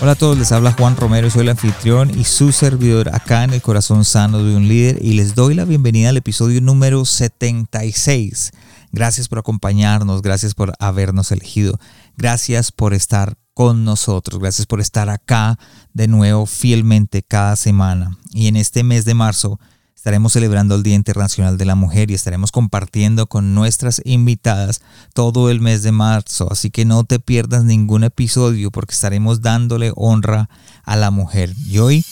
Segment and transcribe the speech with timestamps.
[0.00, 3.52] Hola a todos, les habla Juan Romero, soy el anfitrión y su servidor acá en
[3.52, 8.52] el corazón sano de un líder y les doy la bienvenida al episodio número 76.
[8.92, 11.80] Gracias por acompañarnos, gracias por habernos elegido,
[12.16, 15.58] gracias por estar con nosotros, gracias por estar acá
[15.94, 18.16] de nuevo fielmente cada semana.
[18.32, 19.58] Y en este mes de marzo
[19.98, 24.80] Estaremos celebrando el Día Internacional de la Mujer y estaremos compartiendo con nuestras invitadas
[25.12, 29.90] todo el mes de marzo, así que no te pierdas ningún episodio porque estaremos dándole
[29.96, 30.50] honra
[30.84, 31.52] a la mujer.
[31.66, 32.04] Y hoy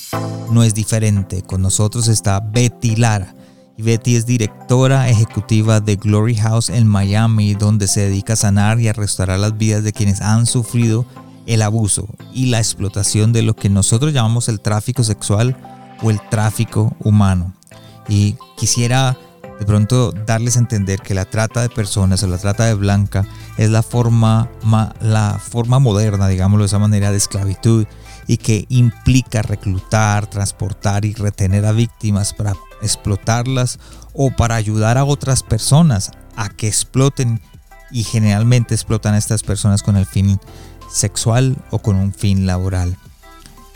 [0.51, 3.37] no es diferente, con nosotros está Betty Lara.
[3.77, 8.81] Y Betty es directora ejecutiva de Glory House en Miami, donde se dedica a sanar
[8.81, 11.06] y a restaurar las vidas de quienes han sufrido
[11.47, 15.56] el abuso y la explotación de lo que nosotros llamamos el tráfico sexual
[16.03, 17.55] o el tráfico humano.
[18.09, 19.17] Y quisiera
[19.59, 23.27] de pronto darles a entender que la trata de personas o la trata de blanca
[23.57, 24.51] es la forma,
[25.01, 27.87] la forma moderna, digámoslo de esa manera, de esclavitud
[28.27, 33.79] y que implica reclutar, transportar y retener a víctimas para explotarlas
[34.12, 37.41] o para ayudar a otras personas a que exploten
[37.91, 40.39] y generalmente explotan a estas personas con el fin
[40.91, 42.99] sexual o con un fin laboral.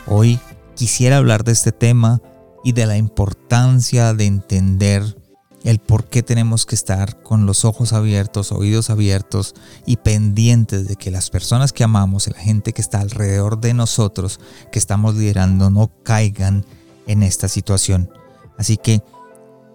[0.05, 0.39] Hoy
[0.75, 2.21] quisiera hablar de este tema
[2.63, 5.17] y de la importancia de entender
[5.63, 9.53] el por qué tenemos que estar con los ojos abiertos, oídos abiertos
[9.85, 14.39] y pendientes de que las personas que amamos, la gente que está alrededor de nosotros,
[14.71, 16.65] que estamos liderando, no caigan
[17.07, 18.09] en esta situación.
[18.57, 19.03] Así que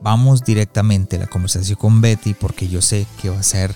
[0.00, 3.74] vamos directamente a la conversación con Betty porque yo sé que va a ser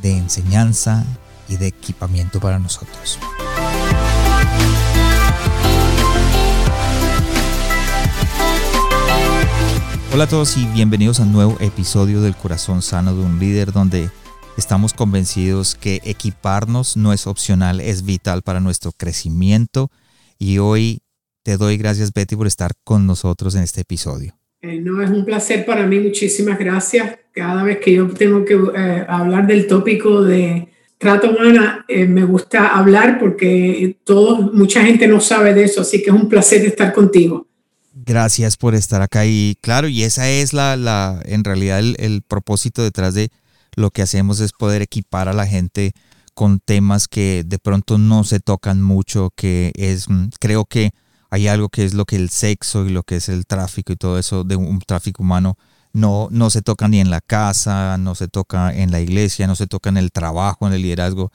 [0.00, 1.04] de enseñanza
[1.48, 3.18] y de equipamiento para nosotros.
[10.14, 13.72] Hola a todos y bienvenidos a un nuevo episodio del Corazón Sano de un Líder
[13.72, 14.10] donde
[14.58, 19.90] estamos convencidos que equiparnos no es opcional, es vital para nuestro crecimiento
[20.38, 21.00] y hoy
[21.42, 24.34] te doy gracias Betty por estar con nosotros en este episodio.
[24.60, 27.18] Eh, no, es un placer para mí, muchísimas gracias.
[27.32, 30.68] Cada vez que yo tengo que eh, hablar del tópico de
[30.98, 36.02] trata humana, eh, me gusta hablar porque todos, mucha gente no sabe de eso, así
[36.02, 37.46] que es un placer estar contigo.
[37.94, 39.26] Gracias por estar acá.
[39.26, 43.30] Y claro, y esa es la, la en realidad el, propósito detrás de
[43.74, 45.92] lo que hacemos es poder equipar a la gente
[46.34, 50.92] con temas que de pronto no se tocan mucho, que es, mm, creo que
[51.30, 53.96] hay algo que es lo que el sexo y lo que es el tráfico y
[53.96, 55.58] todo eso de un tráfico humano
[55.92, 59.56] no, no se toca ni en la casa, no se toca en la iglesia, no
[59.56, 61.30] se toca en el trabajo, en el liderazgo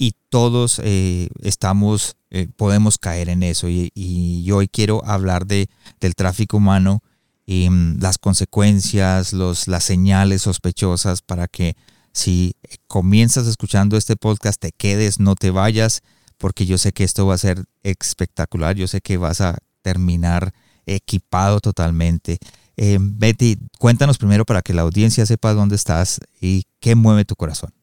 [0.00, 3.68] y todos eh, estamos, eh, podemos caer en eso.
[3.68, 5.68] Y, hoy quiero hablar de,
[6.00, 7.02] del tráfico humano
[7.44, 11.76] y mm, las consecuencias, los, las señales sospechosas para que
[12.14, 12.54] si
[12.86, 16.00] comienzas escuchando este podcast te quedes, no te vayas,
[16.38, 20.54] porque yo sé que esto va a ser espectacular, yo sé que vas a terminar
[20.86, 22.38] equipado totalmente.
[22.78, 27.36] Eh, Betty, cuéntanos primero para que la audiencia sepa dónde estás y qué mueve tu
[27.36, 27.74] corazón.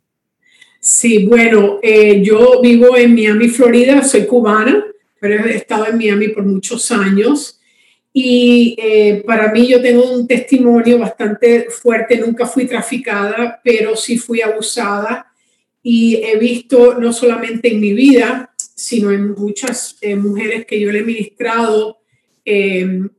[0.90, 4.86] Sí, bueno, eh, yo vivo en Miami, Florida, soy cubana,
[5.20, 7.60] pero he estado en Miami por muchos años.
[8.14, 14.18] Y eh, para mí yo tengo un testimonio bastante fuerte, nunca fui traficada, pero sí
[14.18, 15.28] fui abusada.
[15.84, 20.90] Y he visto no solamente en mi vida, sino en muchas eh, mujeres que yo
[20.90, 21.98] le he ministrado,
[22.46, 23.10] ir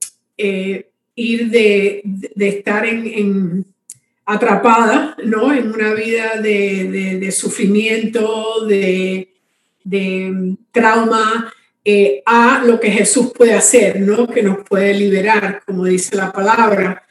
[1.50, 2.02] de,
[2.34, 3.66] estar en
[4.28, 5.54] atrapada, ¿no?
[5.54, 9.34] En una vida de, sufrimiento, de,
[10.70, 11.50] trauma,
[11.82, 14.26] eh, a lo que Jesús puede hacer, ¿no?
[14.28, 17.02] Que nos puede liberar, como dice la palabra.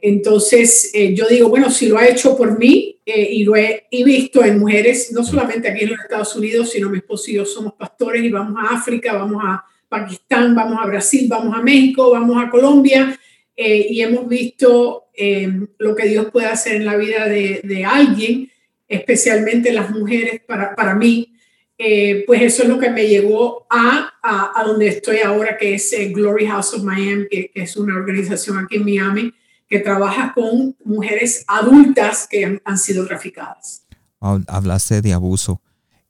[0.00, 3.86] Entonces, eh, yo digo, bueno, si lo ha hecho por mí eh, y lo he,
[4.04, 7.46] visto en mujeres, no solamente aquí en los Estados Unidos, sino mi esposo y yo
[7.46, 12.10] somos pastores y vamos a África, vamos a Pakistán, vamos a Brasil, vamos a México,
[12.10, 13.16] vamos a Colombia
[13.56, 15.48] y hemos visto eh,
[15.78, 18.50] lo que Dios puede hacer en la vida de, alguien,
[18.88, 21.34] especialmente las mujeres, para, para mí,
[21.78, 25.92] eh, pues eso es lo que me llevó a, a, donde estoy ahora, que es
[25.92, 29.32] eh, Glory House of Miami, que, es una organización aquí en Miami
[29.68, 33.86] que trabaja con mujeres adultas que han, han sido traficadas.
[34.20, 35.60] Hablaste de abuso.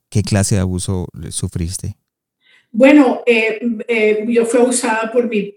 [0.09, 1.97] ¿Qué clase de abuso sufriste?
[2.71, 5.55] Bueno, eh, eh, yo fui abusada por mi,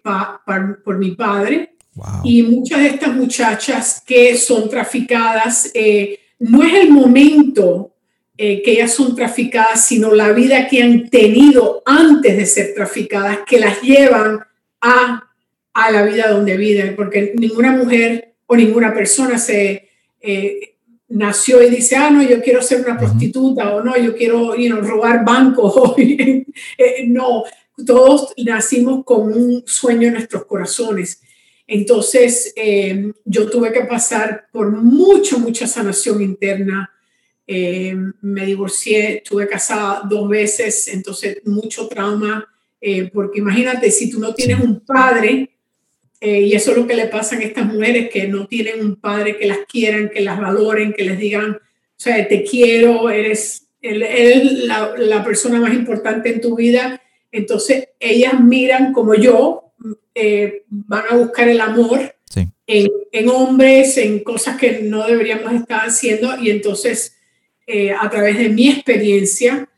[0.84, 1.77] por mi padre
[2.24, 7.94] y muchas de estas muchachas que son traficadas, eh, no es el momento
[8.36, 13.58] que ellas son traficadas, sino la vida que han tenido antes de ser traficadas, que
[13.58, 14.38] las llevan
[14.80, 15.24] a,
[15.74, 19.88] a la vida donde viven, porque ninguna mujer o ninguna persona se
[21.08, 25.24] nació y dice, ah, no, yo quiero ser una prostituta o no, yo quiero robar
[25.24, 25.94] bancos.
[26.76, 27.44] Eh, no,
[27.86, 31.20] todos nacimos con un sueño en nuestros corazones.
[31.68, 36.90] Entonces, eh, yo tuve que pasar por mucho, mucha sanación interna.
[37.46, 42.46] Eh, me divorcié, estuve casada dos veces, entonces mucho trauma,
[43.12, 45.50] porque imagínate, si tú no tienes un padre,
[46.20, 48.96] eh, y eso es lo que le pasa a estas mujeres que no tienen un
[48.96, 51.60] padre que las quieran, que las valoren, que les digan, o
[52.00, 57.00] sea, te quiero, eres, eres la, la, persona más importante en tu vida.
[57.30, 59.67] Entonces, ellas miran como yo,
[60.14, 62.14] eh, van a buscar el amor
[62.66, 66.36] en, en, hombres, en cosas que no deberíamos estar haciendo.
[66.38, 67.16] Y entonces,
[67.66, 69.68] eh, a través de mi experiencia,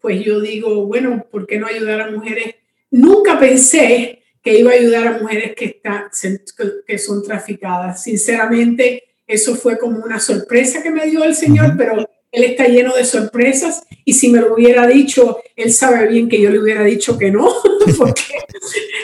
[0.00, 2.56] pues yo digo, bueno, ¿por qué no ayudar a mujeres?
[2.90, 6.10] Nunca pensé que iba a ayudar a mujeres que, está,
[6.86, 8.02] que son traficadas.
[8.02, 12.94] Sinceramente, eso fue como una sorpresa que me dio el Señor, pero Él está lleno
[12.94, 16.84] de sorpresas y si me lo hubiera dicho, Él sabe bien que yo le hubiera
[16.84, 17.48] dicho que no,
[17.98, 18.24] porque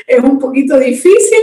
[0.06, 1.40] es un poquito difícil,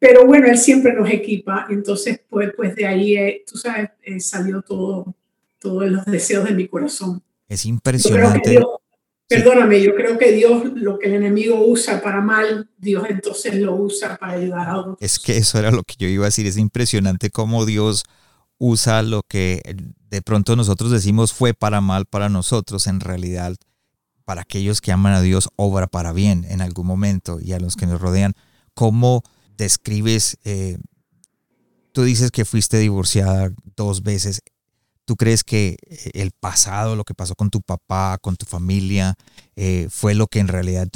[0.00, 1.68] pero bueno, Él siempre nos equipa.
[1.70, 5.14] Entonces, pues, pues de ahí, eh, tú sabes, eh, salió todo,
[5.60, 7.22] todos los deseos de mi corazón.
[7.48, 8.58] Es impresionante.
[9.28, 13.76] Perdóname, yo creo que Dios lo que el enemigo usa para mal, Dios entonces lo
[13.76, 14.96] usa para ayudar a otros.
[14.98, 18.02] Es que eso era lo que yo iba a decir, es impresionante cómo Dios
[18.58, 19.62] usa lo que
[20.12, 23.56] de pronto nosotros decimos fue para mal para nosotros, en realidad
[24.26, 27.76] para aquellos que aman a Dios obra para bien en algún momento y a los
[27.76, 28.34] que nos rodean.
[28.74, 29.22] ¿Cómo
[29.56, 30.76] describes, eh,
[31.92, 34.42] tú dices que fuiste divorciada dos veces,
[35.04, 39.14] ¿Tú crees que eh, el pasado, lo que pasó con tu papá, con tu familia,
[39.56, 40.88] eh, fue lo que en realidad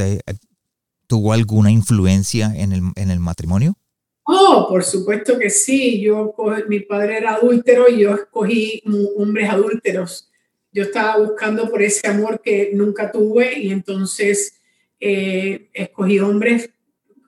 [1.09, 3.77] tuvo alguna influencia en el, en el, matrimonio?
[4.27, 6.01] Oh, por supuesto que sí.
[6.01, 6.35] Yo,
[6.69, 8.83] mi padre era adúltero y yo escogí
[9.17, 10.31] hombres adúlteros.
[10.73, 14.61] Yo estaba buscando por ese amor que nunca tuve y entonces
[14.99, 16.71] escogí hombres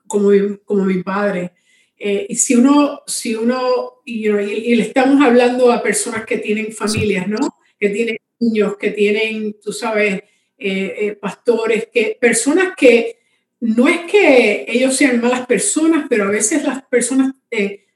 [0.07, 0.31] como,
[0.65, 1.53] como mi padre.
[2.01, 7.37] Eh, si uno, si uno y, le estamos hablando a personas que tienen familias, ¿no?
[7.77, 10.23] Que tienen niños, que tienen, tú sabes,
[10.57, 13.18] eh, eh, pastores, que personas que
[13.59, 17.33] no es que ellos sean malas personas, pero a veces las personas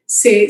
[0.06, 0.48] se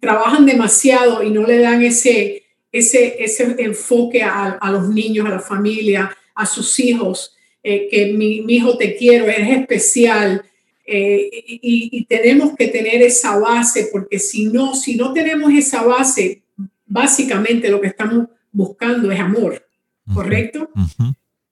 [0.00, 5.30] trabajan demasiado y no le dan ese, ese, ese enfoque a, a los niños, a
[5.30, 10.42] la familia, a sus hijos, que mi, mi, hijo te quiero, eres especial,
[10.90, 16.40] eh, y, tenemos que tener esa base, porque si no, si no tenemos esa base,
[16.86, 19.68] básicamente lo que estamos buscando es amor,
[20.14, 20.70] ¿correcto?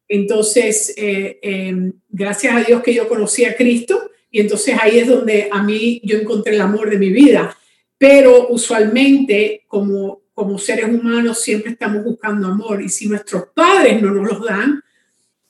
[0.08, 5.08] Entonces, eh, em, gracias a Dios que yo conocí a Cristo y entonces ahí es
[5.08, 7.56] donde a mí yo encontré el amor de mi vida.
[7.98, 14.12] Pero usualmente como, como seres humanos siempre estamos buscando amor y si nuestros padres no
[14.12, 14.82] nos los dan,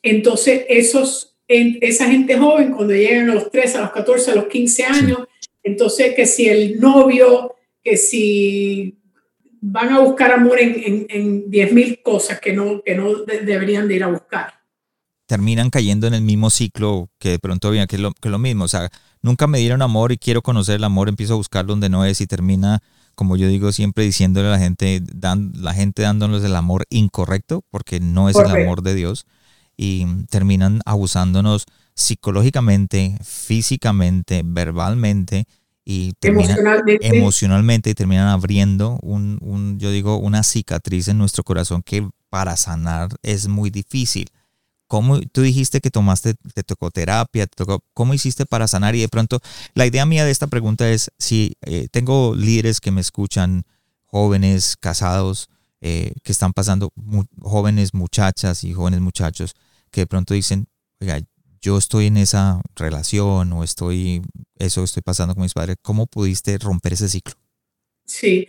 [0.02, 4.46] entonces esos esa gente joven cuando llegan a los 13, a los 14, a los
[4.46, 5.18] 15 años,
[5.62, 8.95] entonces que si el novio, que si
[9.68, 14.04] van a buscar amor en, en, 10.000 cosas que no, que no deberían de ir
[14.04, 14.54] a buscar.
[15.26, 18.38] Terminan cayendo en el mismo ciclo que de pronto había, que es lo, que lo
[18.38, 18.88] mismo, o sea,
[19.22, 22.20] nunca me dieron amor y quiero conocer el amor, empiezo a buscar donde no es
[22.20, 22.80] y termina
[23.16, 27.64] como yo digo siempre diciéndole a la gente, dan, la gente dándonos el amor incorrecto,
[27.70, 29.26] porque no es el amor de Dios
[29.74, 35.46] y terminan abusándonos psicológicamente, físicamente, verbalmente
[35.88, 37.90] y emocionalmente.
[37.90, 43.10] y terminan abriendo un, un, yo digo, una cicatriz en nuestro corazón que para sanar
[43.22, 44.28] es muy difícil.
[44.88, 48.96] ¿Cómo, tú dijiste que tomaste, te tocó terapia, te tocó, ¿cómo hiciste para sanar?
[48.96, 49.38] Y de pronto,
[49.74, 53.62] la idea mía de esta pregunta es si eh, tengo líderes que me escuchan,
[54.06, 55.48] jóvenes, casados,
[55.80, 56.92] eh, que están pasando,
[57.40, 59.54] jóvenes muchachas y jóvenes muchachos,
[59.92, 60.66] que de pronto dicen,
[61.00, 61.20] oiga,
[61.66, 64.22] yo estoy en esa relación o estoy,
[64.56, 67.34] eso estoy pasando con mis padres, ¿cómo pudiste romper ese ciclo?
[68.04, 68.46] Sí,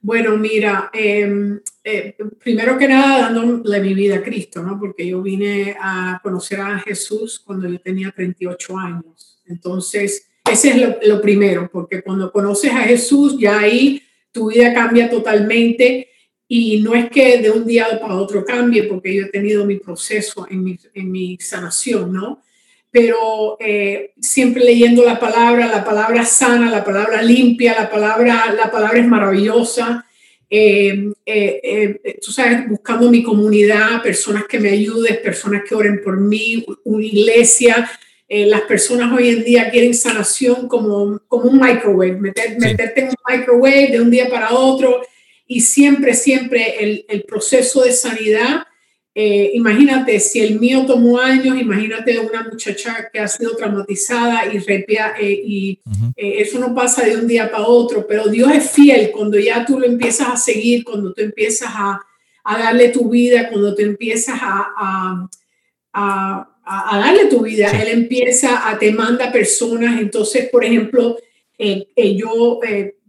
[0.00, 4.78] bueno, mira, em, eh, primero que nada dándole mi vida a Cristo, ¿no?
[4.78, 9.42] Porque yo vine a conocer a Jesús cuando yo tenía 38 años.
[9.46, 14.00] Entonces, ese es lo, lo primero, porque cuando conoces a Jesús, ya ahí
[14.30, 16.08] tu vida cambia totalmente
[16.46, 19.78] Y no es que de un día para otro cambie, porque yo he tenido mi
[19.78, 22.42] proceso en mi, en mi sanación, ¿no?
[22.92, 28.70] Pero eh, siempre leyendo la palabra, la palabra sana, la palabra limpia, la palabra, la
[28.70, 30.06] palabra es maravillosa.
[30.50, 36.20] Eh, eh, tú sabes, buscando mi comunidad, personas que me ayuden, personas que oren por
[36.20, 37.90] mí, una iglesia.
[38.28, 43.14] las personas hoy en día quieren sanación como, como un microwave, meter, meterte en un
[43.26, 45.02] microwave de un día para otro
[45.46, 48.66] y siempre, siempre el, el proceso de sanidad.
[49.14, 54.58] Eh, imagínate, si el mío tomó años, imagínate una muchacha que ha sido traumatizada y,
[54.58, 55.80] repia, eh, y
[56.16, 59.66] eh, eso no pasa de un día para otro, pero Dios es fiel cuando ya
[59.66, 62.00] tú lo empiezas a seguir, cuando tú empiezas a,
[62.44, 65.28] a darle tu vida, cuando tú empiezas a,
[65.92, 71.18] a, a darle tu vida, Él empieza a te manda personas, entonces, por ejemplo,
[71.96, 72.60] yo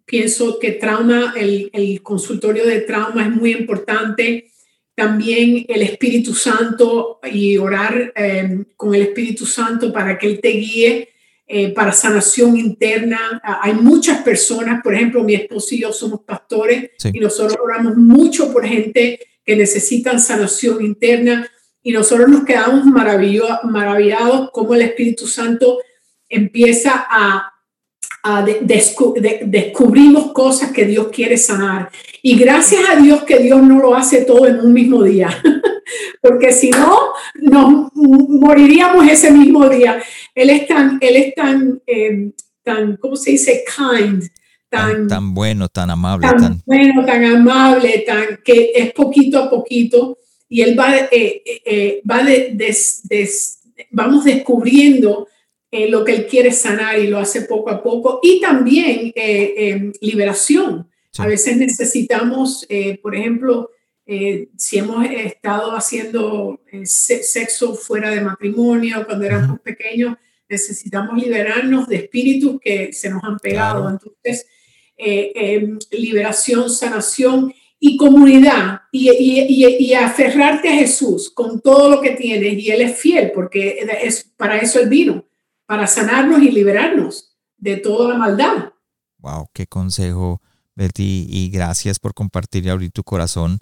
[0.05, 4.52] pienso que trauma, el, el, consultorio de trauma es muy importante.
[4.95, 10.49] También el Espíritu Santo y orar eh, con el Espíritu Santo para que Él te
[10.49, 11.09] guíe
[11.47, 13.41] eh, para sanación interna.
[13.61, 18.51] Hay muchas personas, por ejemplo, mi esposo y yo somos pastores y nosotros oramos mucho
[18.53, 21.49] por gente que necesitan sanación interna
[21.83, 25.79] y nosotros nos quedamos maravillados cómo el Espíritu Santo
[26.29, 27.52] empieza a
[28.61, 31.89] descubrimos cosas que Dios quiere sanar.
[32.21, 35.29] Y gracias a Dios que Dios no lo hace todo en un mismo día,
[36.21, 40.01] porque si no, nos moriríamos ese mismo día.
[40.33, 42.31] Él es tan, él es tan, em,
[42.63, 43.63] tan ¿cómo se dice?
[43.65, 44.23] Kind.
[44.69, 46.27] Tan, tan, bueno, tan amable.
[46.27, 50.17] Tan, bueno, tan amable, tan que es poquito a poquito.
[50.49, 52.55] Y él va, eh, eh, eh, va de,
[53.91, 55.27] vamos descubriendo
[55.75, 58.19] eh, lo que él quiere sanar y lo hace poco a poco.
[58.21, 60.87] Y también eh, eh, liberación.
[61.17, 62.67] A veces necesitamos,
[63.01, 63.69] por ejemplo,
[64.55, 70.15] si hemos estado haciendo sexo fuera de matrimonio cuando éramos pequeños,
[70.49, 73.87] necesitamos liberarnos de espíritus que se nos han pegado.
[73.89, 74.47] Entonces,
[74.97, 82.11] em, liberación, sanación y comunidad y, y, y, aferrarte a Jesús con todo lo que
[82.11, 85.25] tienes y Él es fiel porque es, para eso Él vino
[85.65, 88.73] para sanarnos y liberarnos de toda la maldad.
[89.19, 90.41] Wow, qué consejo,
[90.75, 93.59] Betty, y gracias por compartir y abrir tu corazón.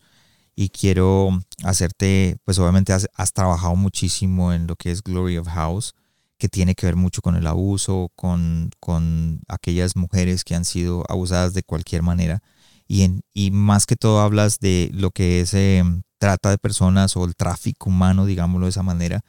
[0.55, 1.29] Y quiero
[1.63, 5.93] hacerte, pues obviamente has, trabajado muchísimo en lo que es Glory of House,
[6.37, 11.03] que tiene que ver mucho con el abuso, con, con aquellas mujeres que han sido
[11.07, 12.41] abusadas de cualquier manera.
[12.87, 15.83] Y, en, y más que todo hablas de lo que es eh,
[16.17, 19.21] trata de personas o el tráfico humano, digámoslo de esa manera,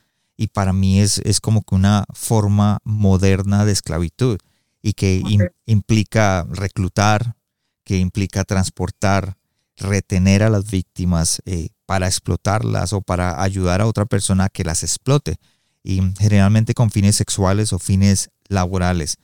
[0.43, 4.39] y para mí es, es como que una forma moderna de esclavitud
[4.83, 5.23] y que
[5.67, 7.37] implica reclutar,
[7.85, 9.37] que implica transportar,
[9.77, 14.65] retener a las víctimas eh, para explotarlas o para ayudar a otra persona a que
[14.65, 15.37] las explote
[15.85, 19.19] y generalmente con fines sexuales o fines laborales.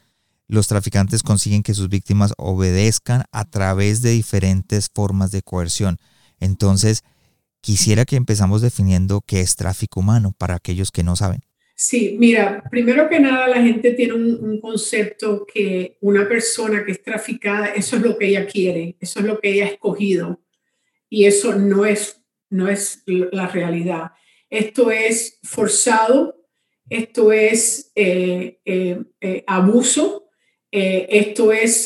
[0.46, 5.98] Los traficantes consiguen que sus víctimas obedezcan a través de diferentes formas de coerción.
[6.38, 7.02] Entonces,
[7.68, 11.42] Quisiera que empezamos definiendo qué es tráfico humano para aquellos que no saben.
[11.76, 17.02] Sí, mira, primero que nada la gente tiene un, concepto que una persona que es
[17.02, 20.40] traficada, eso es lo que ella quiere, eso es lo que ella ha escogido
[21.10, 24.12] y eso no es, no es la realidad.
[24.48, 26.40] Esto es forzado,
[26.88, 30.30] esto es eh, eh, eh, abuso,
[30.70, 31.84] esto es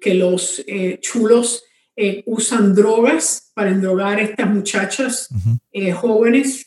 [0.00, 0.64] que los
[1.00, 1.63] chulos
[1.96, 5.28] eh, usan drogas para endrogar a estas muchachas
[5.72, 6.66] eh, jóvenes,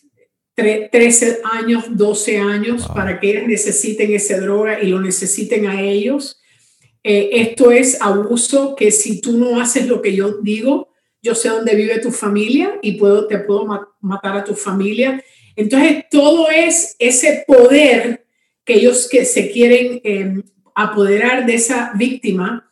[0.55, 6.39] 13 años, 12 años, para que ellas necesiten esa droga y lo necesiten a ellos.
[7.03, 10.89] Eh, esto es abuso que si tú no haces lo que yo digo,
[11.21, 13.65] yo sé dónde vive tu familia y puedo, te puedo
[14.01, 15.23] matar a tu familia.
[15.55, 18.25] Entonces, todo es ese poder
[18.63, 20.43] que ellos que se quieren em,
[20.73, 22.66] apoderar de esa víctima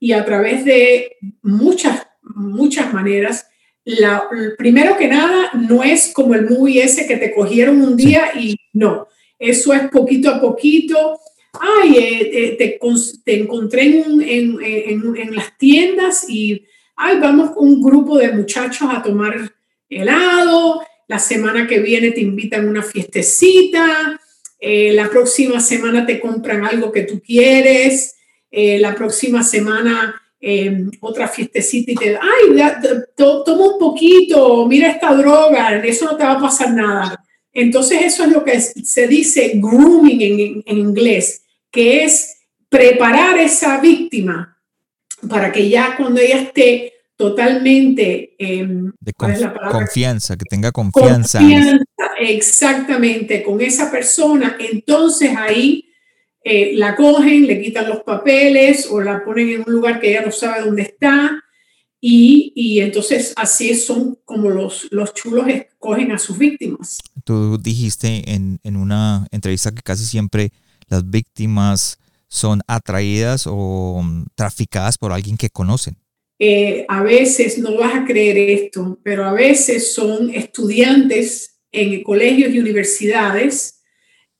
[0.00, 3.46] y a través de muchas, muchas maneras.
[3.84, 4.24] La,
[4.58, 8.56] primero que nada, no es como el movie ese que te cogieron un día y
[8.72, 9.06] no,
[9.38, 11.20] eso es poquito a poquito.
[11.52, 12.78] Ay, eh, eh, te,
[13.24, 16.64] te, encontré en, en, en, las tiendas y,
[16.96, 19.52] ay, vamos con un grupo de muchachos a tomar
[19.88, 20.82] helado.
[21.08, 24.20] La semana que viene te invitan a una fiestecita.
[24.60, 28.14] Eh, la próxima semana te compran algo que tú quieres.
[28.50, 32.74] Eh, la próxima semana em, otra fiestecita y te, ay,
[33.16, 37.22] toma un poquito, mira esta droga, eso no te va a pasar nada.
[37.52, 42.38] Entonces eso es lo que se dice grooming en, en inglés, que es
[42.68, 44.56] preparar esa víctima
[45.28, 51.40] para que ya cuando ella esté totalmente em, de confianza, que tenga confianza.
[52.18, 55.89] Exactamente, con esa persona, entonces ahí
[56.42, 60.22] eh, la cogen, le quitan los papeles o la ponen en un lugar que ella
[60.24, 61.44] no sabe dónde está.
[62.00, 66.98] Y, y entonces así son como los, los chulos escogen a sus víctimas.
[67.24, 70.50] Tú dijiste en, en una entrevista que casi siempre
[70.88, 75.96] las víctimas son atraídas o mm, traficadas por alguien que conocen.
[76.38, 82.54] Eh, a veces, no vas a creer esto, pero a veces son estudiantes en colegios
[82.54, 83.82] y universidades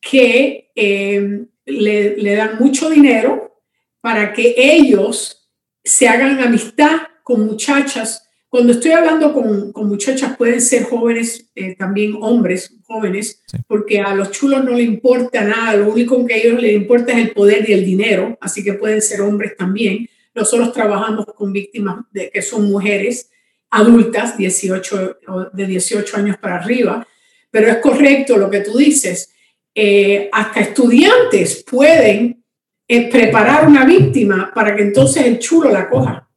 [0.00, 3.62] que em, le, le, dan mucho dinero
[4.00, 5.50] para que ellos
[5.84, 8.26] se hagan amistad con muchachas.
[8.48, 14.14] Cuando estoy hablando con, con muchachas, pueden ser jóvenes, eh, también hombres jóvenes, porque a
[14.14, 17.30] los chulos no les importa nada, lo único que a ellos les importa es el
[17.30, 20.08] poder y el dinero, así que pueden ser hombres también.
[20.34, 23.30] Nosotros trabajamos con víctimas de, que son mujeres
[23.70, 25.18] adultas, 18,
[25.52, 27.06] de 18 años para arriba,
[27.50, 29.32] pero es correcto lo que tú dices.
[29.74, 32.44] Eh, hasta estudiantes pueden
[32.88, 36.28] eh, preparar una víctima para que entonces el chulo la coja.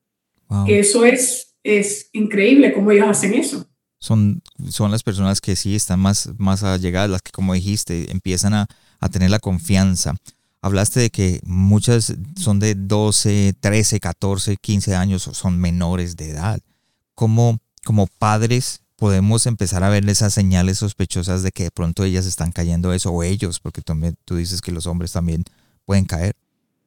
[0.67, 3.65] eso es, es increíble cómo ellos hacen eso.
[3.97, 8.53] Son, son las personas que sí están más, más allegadas, las que como dijiste, empiezan
[8.53, 8.67] a,
[8.99, 10.15] a tener la confianza.
[10.61, 16.59] Hablaste de que muchas son de 12, 13, 14, 15 años, son menores de edad.
[17.15, 22.25] ¿Cómo, como padres podemos empezar a ver esas señales sospechosas de que de pronto ellas
[22.25, 23.93] están cayendo eso o ellos, porque tú,
[24.23, 25.43] tú dices que los hombres también
[25.83, 26.35] pueden caer?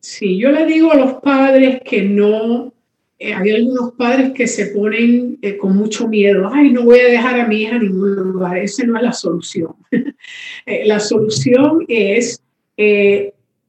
[0.01, 2.73] Sí, yo le digo a los padres que no,
[3.19, 7.09] eh, hay algunos padres que se ponen eh, con mucho miedo, ay, no voy a
[7.11, 9.75] dejar a mi hija en ningún lugar, esa no es la solución.
[10.65, 12.41] Eh, la solución es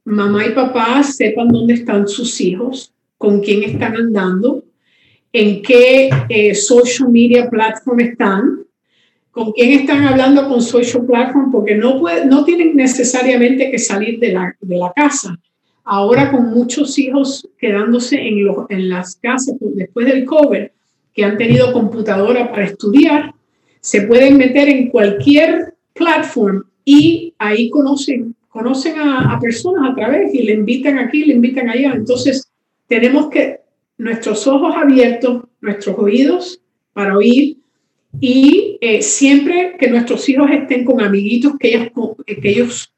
[0.06, 4.64] mamá y papá sepan dónde están sus hijos, con quién están andando,
[5.32, 8.64] en qué eh, social media platform están,
[9.30, 14.18] con quién están hablando con social platform, porque no, puede, no tienen necesariamente que salir
[14.18, 15.38] de la, de la casa.
[15.84, 20.66] Ahora con muchos hijos quedándose en, en las casas después del COVID,
[21.14, 23.34] que han tenido computadora para estudiar,
[23.80, 30.42] se pueden meter en cualquier platform y ahí conocen conocen a, personas a través y
[30.42, 31.92] le invitan aquí, le invitan allá.
[31.94, 32.50] Entonces,
[32.88, 33.60] tenemos que
[33.98, 36.60] nuestros ojos abiertos, nuestros oídos
[36.92, 37.58] para oír
[38.20, 41.90] y eh, siempre que nuestros hijos estén con amiguitos que ellos,
[42.26, 42.94] que ellos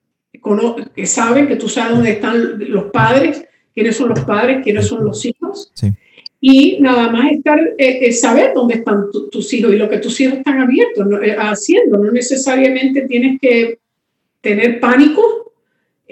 [0.94, 5.04] que saben, que tú sabes dónde están los padres, quiénes son los padres, quiénes son
[5.04, 5.72] los hijos.
[6.40, 10.18] Y nada más estar, eh, eh, saber dónde están tus hijos y lo que tus
[10.20, 11.06] hijos están abiertos,
[11.38, 11.98] haciendo.
[11.98, 13.78] No necesariamente tienes que
[14.40, 15.40] tener pánico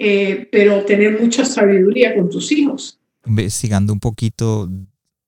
[0.01, 2.98] eh, pero tener mucha sabiduría con tus hijos.
[3.29, 4.67] Investigando un poquito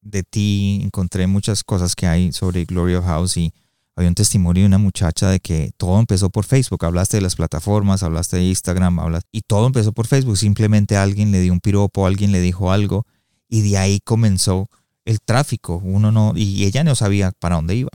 [0.02, 3.54] de ti, encontré muchas cosas que hay sobre Gloria House y
[3.96, 6.84] había un testimonio de una muchacha de que todo empezó por Facebook.
[6.84, 10.38] Hablaste de las plataformas, hablaste de Instagram, hablaste, y todo empezó por Facebook.
[10.38, 13.06] Simplemente alguien le dio un piropo, alguien le dijo algo
[13.48, 14.68] y de ahí comenzó
[15.06, 15.80] el tráfico.
[15.84, 17.92] Uno no, y ella no sabía para dónde iba.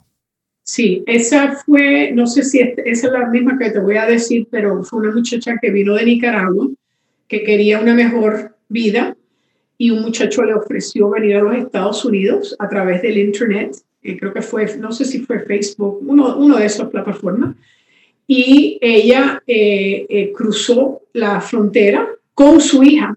[0.62, 4.46] Sí, esa fue, no sé si esa es la misma que te voy a decir,
[4.50, 6.68] pero fue una muchacha que vino de Nicaragua,
[7.26, 9.16] que quería una mejor vida
[9.78, 14.18] y un muchacho le ofreció venir a los Estados Unidos a través del Internet, que
[14.18, 17.54] creo que fue, no sé si fue Facebook, uno, uno de esas plataformas,
[18.26, 23.16] y ella eh, eh, cruzó la frontera con su hija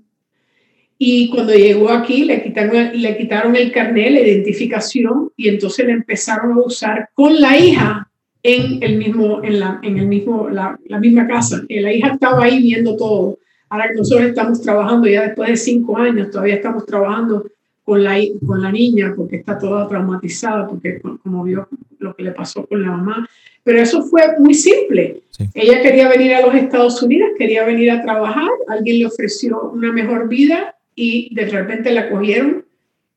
[1.02, 5.94] y cuando llegó aquí le quitaron, le quitaron el carnet, la identificación, y entonces le
[5.94, 8.12] empezaron a usar con la hija
[8.44, 11.64] en el mismo, en la, en el mismo, la, la misma casa.
[11.70, 13.40] La hija estaba ahí viendo todo.
[13.70, 17.46] Ahora que nosotros estamos trabajando ya después de cinco años, todavía estamos trabajando
[17.84, 21.68] con la, con la niña porque está toda traumatizada, porque como vio
[22.00, 23.28] lo que le pasó con la mamá.
[23.64, 25.22] Pero eso fue muy simple.
[25.54, 29.92] Ella quería venir a los Estados Unidos, quería venir a trabajar, alguien le ofreció una
[29.92, 32.66] mejor vida y de repente la cogieron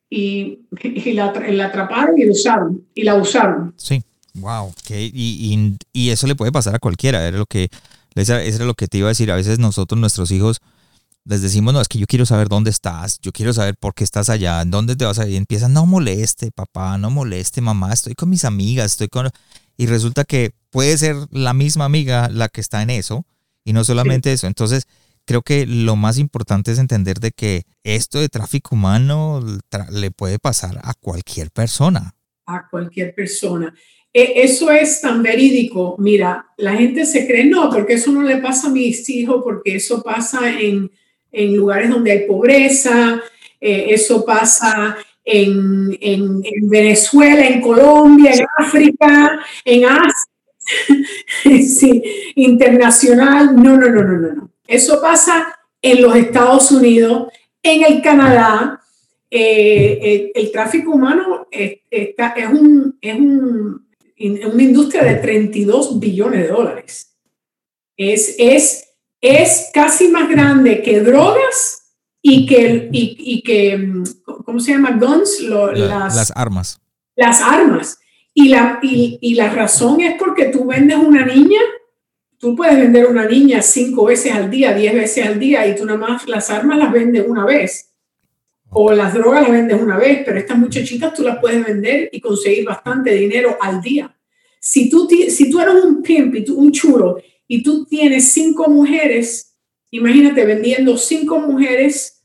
[0.09, 0.61] y,
[1.15, 2.85] la, la, atraparon y la usaron.
[2.95, 3.73] Y la usaron.
[3.77, 4.03] Sí,
[4.35, 4.73] wow.
[4.91, 7.27] y, y, eso le puede pasar a cualquiera.
[7.27, 7.71] Era lo que,
[8.14, 9.31] eso era lo que te iba a decir.
[9.31, 10.61] A veces nosotros, nuestros hijos,
[11.25, 14.05] les decimos, no, es que yo quiero saber dónde estás, yo quiero saber por qué
[14.05, 15.35] estás allá, dónde te vas a ir.
[15.35, 19.31] Y empiezan, no moleste, papá, no moleste, mamá, estoy con mis amigas, estoy con...
[19.77, 23.25] Y resulta que puede ser la misma amiga la que está en eso,
[23.64, 24.46] y no solamente eso.
[24.46, 24.87] Entonces,
[25.25, 29.44] creo que lo más importante es entender de que esto de tráfico humano
[29.90, 32.14] le puede pasar a cualquier persona.
[32.46, 33.72] A cualquier persona.
[34.12, 35.96] E, eso es tan verídico.
[35.98, 39.77] Mira, la gente se cree, no, porque eso no le pasa a mis hijos, porque
[39.77, 40.90] eso pasa en,
[41.33, 43.22] en lugares donde hay pobreza,
[43.61, 50.29] eh, eso pasa en, en, Venezuela, en Colombia, en África, en Asia,
[51.62, 52.03] sí,
[52.35, 53.55] internacional.
[53.57, 54.51] No, no, no, no, no, no.
[54.66, 58.81] Eso pasa en los Estados Unidos, en el Canadá.
[59.31, 63.87] Eh, eh, el, tráfico humano es, está, es, un, es un,
[64.29, 67.17] una industria de 32 billones de dólares.
[67.97, 68.85] Es, es,
[69.21, 71.83] es casi más grande que drogas
[72.23, 74.03] y que, y, que
[74.45, 74.97] ¿cómo se llama?
[74.99, 76.81] Guns, las, armas.
[77.17, 77.99] Las armas.
[78.33, 81.61] Y la, y, la razón es porque tú vendes una niña,
[82.39, 85.85] tú puedes vender una niña cinco veces al día, diez veces al día, y tú
[85.85, 87.92] nada más las armas las vendes una vez.
[88.73, 92.21] O las drogas las vendes una vez, pero estas muchachitas tú las puedes vender y
[92.21, 94.17] conseguir bastante dinero al día.
[94.61, 98.69] Si tú, si tú eres un pimp y tú, un chulo y tú tienes cinco
[98.69, 99.53] mujeres,
[99.95, 102.25] Imagínate vendiendo cinco mujeres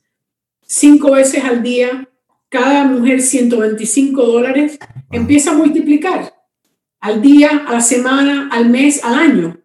[0.65, 2.09] cinco veces al día,
[2.49, 4.79] cada mujer 125 dólares,
[5.11, 6.33] empieza a multiplicar
[7.01, 9.61] al día, a la semana, al mes, al año.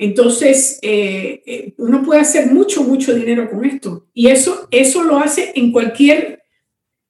[0.00, 4.06] Entonces, eh, eh, uno puede hacer mucho, mucho dinero con esto.
[4.14, 6.44] Y eso, eso lo hace en cualquier,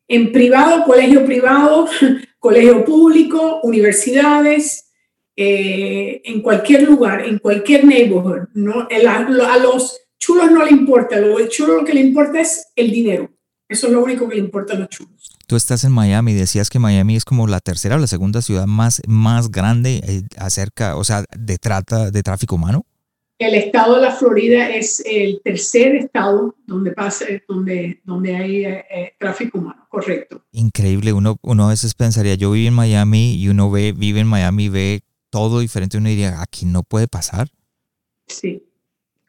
[0.08, 1.86] en privado, colegio privado,
[2.38, 4.90] colegio público, universidades,
[5.36, 8.48] eh, en cualquier lugar, en cualquier neighborhood.
[8.54, 8.88] ¿no?
[8.90, 13.30] a los chulos no le importa, lo chulo lo que le importa es el dinero.
[13.68, 15.37] Eso es lo único que le importa a los chulos.
[15.48, 18.66] Tú estás en Miami, decías que Miami es como la tercera o la segunda ciudad
[18.66, 22.84] más, más grande eh, acerca, o sea, de trata, de tráfico humano.
[23.38, 28.84] El estado de la Florida es el tercer estado donde pasa, donde, donde hay eh,
[28.90, 30.44] eh, tráfico humano, correcto.
[30.52, 34.26] Increíble, uno, uno a veces pensaría, yo vivo en Miami y uno ve, vive en
[34.26, 37.48] Miami, ve todo diferente, uno diría, aquí no puede pasar.
[38.26, 38.68] Sí,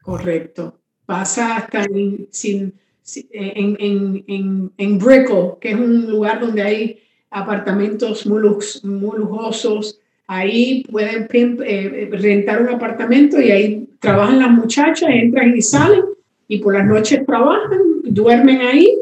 [0.02, 0.80] correcto
[1.10, 2.72] pasa hasta en, sin,
[3.32, 4.98] en, en, en, en
[5.60, 6.98] que es un lugar donde hay
[7.30, 8.42] apartamentos muy,
[8.82, 9.98] muy lujosos.
[10.26, 16.04] Ahí pueden eh, rentar un apartamento y ahí trabajan las muchachas, entran y salen
[16.46, 18.96] y por las noches trabajan, duermen ahí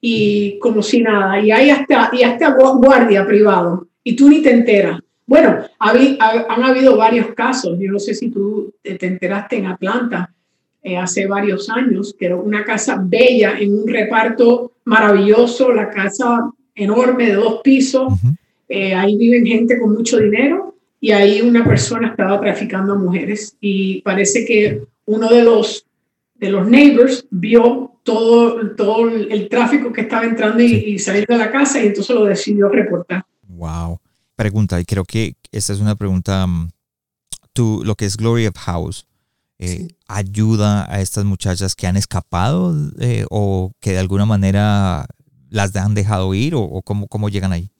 [0.00, 1.40] y como si nada.
[1.40, 5.00] Y hay hasta, y hasta guardia privado y tú ni te enteras.
[5.26, 7.76] Bueno, han habido varios casos.
[7.80, 10.32] Yo no sé si tú te enteraste en Atlanta
[10.86, 16.48] eh, hace varios años, que era una casa bella en un reparto maravilloso, la casa
[16.76, 18.12] enorme de dos pisos.
[18.68, 23.56] Eh, ahí viven gente con mucho dinero y ahí una persona estaba traficando a mujeres
[23.60, 25.84] y parece que uno de los
[26.36, 31.50] de los neighbors vio todo, todo el tráfico que estaba entrando y, saliendo de la
[31.50, 33.24] casa y entonces lo decidió reportar.
[33.48, 33.98] Wow.
[34.36, 36.70] Pregunta, y creo que esta es una pregunta, mm,
[37.52, 39.04] tú, lo que es Glory of House,
[39.58, 45.06] eh, ayuda a estas muchachas que han escapado eh, o que de alguna manera
[45.48, 47.70] las han dejado ir o, cómo, cómo, llegan ahí?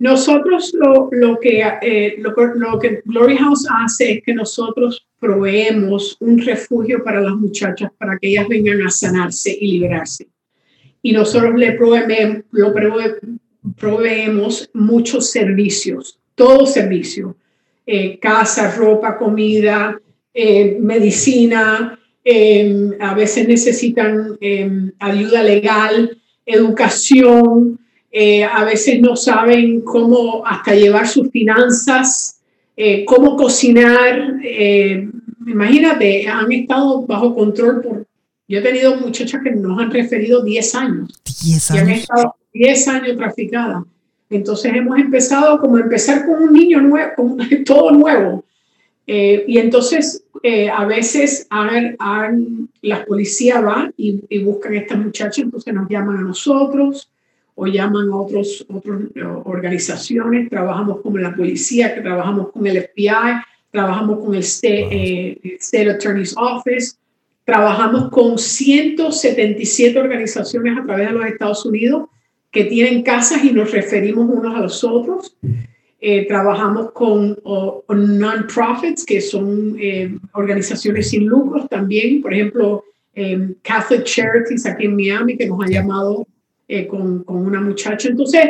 [0.00, 6.16] Nosotros lo, lo que, eh, lo, lo, que Glory House hace es que nosotros proveemos
[6.18, 10.26] un refugio para las muchachas para que ellas vengan a sanarse y liberarse.
[11.00, 12.74] Y nosotros le proveemos, lo
[13.76, 17.36] proveemos muchos servicios, todo servicio,
[18.20, 19.96] casa, ropa, comida,
[20.34, 27.78] eh, medicina, em, a veces necesitan em, ayuda legal, educación,
[28.10, 32.40] eh, a veces no saben cómo hasta llevar sus finanzas,
[32.76, 34.40] eh, cómo cocinar.
[35.46, 38.06] imagínate, han estado bajo control por...
[38.48, 41.22] Yo he tenido muchachas que nos han referido 10 años.
[41.42, 41.70] 10 años.
[41.70, 43.84] Y han estado 10 años traficadas.
[44.30, 48.44] Entonces hemos empezado como empezar con un niño nuevo, con todo nuevo.
[49.06, 55.74] Eh, y entonces eh, a veces la policía va y, buscan a estas muchachas, entonces
[55.74, 57.10] nos llaman a nosotros
[57.54, 63.42] o llaman a otros, otras eh, organizaciones, trabajamos con la policía, trabajamos con el FBI,
[63.70, 66.96] trabajamos con el State, State Attorney's Office,
[67.44, 72.08] trabajamos con 177 organizaciones a través de los Estados Unidos
[72.50, 75.36] que tienen casas y nos referimos unos a los otros.
[76.06, 77.34] Eh, trabajamos con
[77.88, 82.20] non-profits, que son eh, organizaciones sin lucros también.
[82.20, 86.26] Por ejemplo, eh, Catholic Charities aquí en Miami, que nos ha llamado
[86.90, 88.10] con, con, una muchacha.
[88.10, 88.42] Entonces,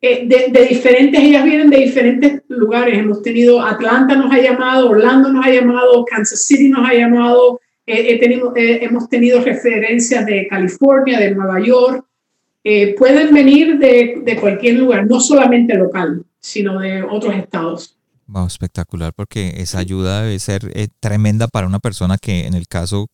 [0.00, 2.98] de, de, diferentes, ellas vienen de diferentes lugares.
[2.98, 7.60] Hemos tenido, Atlanta nos ha llamado, Orlando nos ha llamado, Kansas City nos ha llamado.
[7.84, 12.06] Tenido, hemos tenido referencias de California, de Nueva York.
[12.96, 17.96] pueden venir de, de cualquier lugar, no solamente local sino de otros estados.
[18.26, 22.68] Wow, espectacular, porque esa ayuda debe ser eh, tremenda para una persona que en el
[22.68, 23.08] caso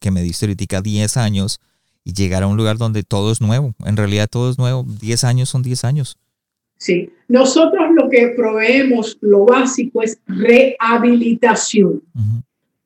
[0.00, 1.60] que me diste ahorita 10 años
[2.04, 3.74] y llegar a un lugar donde todo es nuevo.
[3.84, 4.84] En realidad todo es nuevo.
[5.00, 6.18] 10 años son 10 años.
[6.78, 12.02] Sí, nosotros lo que proveemos, lo básico es rehabilitación.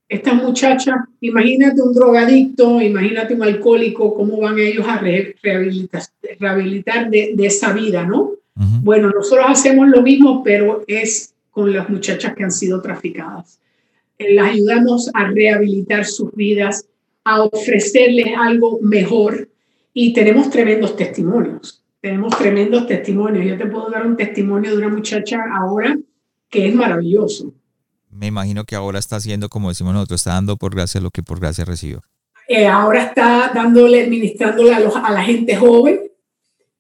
[0.08, 6.02] Esta muchacha, imagínate un drogadicto, imagínate un alcohólico, cómo van ellos a rehabilitar,
[6.40, 8.32] rehabilitar de, esa vida, ¿no?
[8.54, 13.60] Bueno, nosotros hacemos lo mismo, pero es con las muchachas que han sido traficadas.
[14.18, 16.86] Eh, las ayudamos a rehabilitar sus vidas,
[17.24, 19.48] a ofrecerles algo mejor
[19.94, 21.82] y tenemos tremendos testimonios.
[22.00, 23.46] Tenemos tremendos testimonios.
[23.46, 25.96] Yo te puedo dar un testimonio de una muchacha ahora
[26.48, 27.52] que es maravilloso.
[28.10, 31.22] Me imagino que ahora está haciendo, como decimos nosotros, está dando por gracia lo que
[31.22, 32.02] por gracia recibió.
[32.48, 36.00] Eh, ahora está dándole, administrándole a, los, a la gente joven,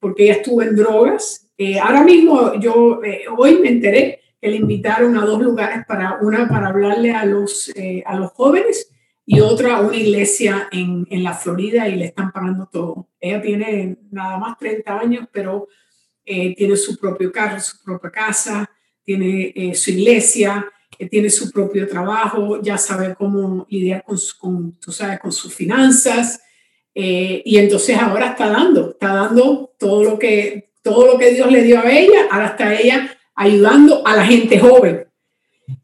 [0.00, 1.46] porque ella estuvo en drogas.
[1.64, 3.00] Eh, ahora mismo, yo
[3.36, 7.72] hoy me enteré que le invitaron a dos lugares, para una para hablarle a los,
[8.04, 8.90] a los jóvenes
[9.24, 13.08] y otra una iglesia en, en, la Florida y le están pagando todo.
[13.20, 15.68] Ella tiene nada más 30 años, pero
[16.24, 18.68] eh, tiene su propio carro, su propia casa,
[19.04, 20.66] tiene eh, su iglesia,
[20.98, 25.54] eh, tiene su propio trabajo, ya sabe cómo lidiar con, con, tú sabes, con sus
[25.54, 26.40] finanzas.
[26.94, 31.62] y entonces ahora está dando, está dando todo lo, que, todo lo que Dios le
[31.62, 35.06] dio a ella, ahora está ella ayudando a la gente joven.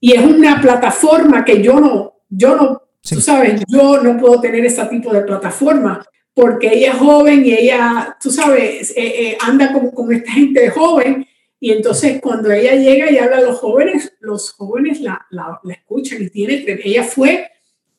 [0.01, 4.65] Y es una plataforma que yo no, yo no Tú sabes, yo no puedo tener
[4.67, 9.73] ese tipo de plataforma porque ella es joven y ella, tú sabes, eh, eh, anda
[9.73, 11.27] como con esta gente joven
[11.59, 16.23] y entonces cuando ella llega y habla a los jóvenes, los jóvenes la, la, escuchan
[16.23, 17.51] y tiene, ella fue,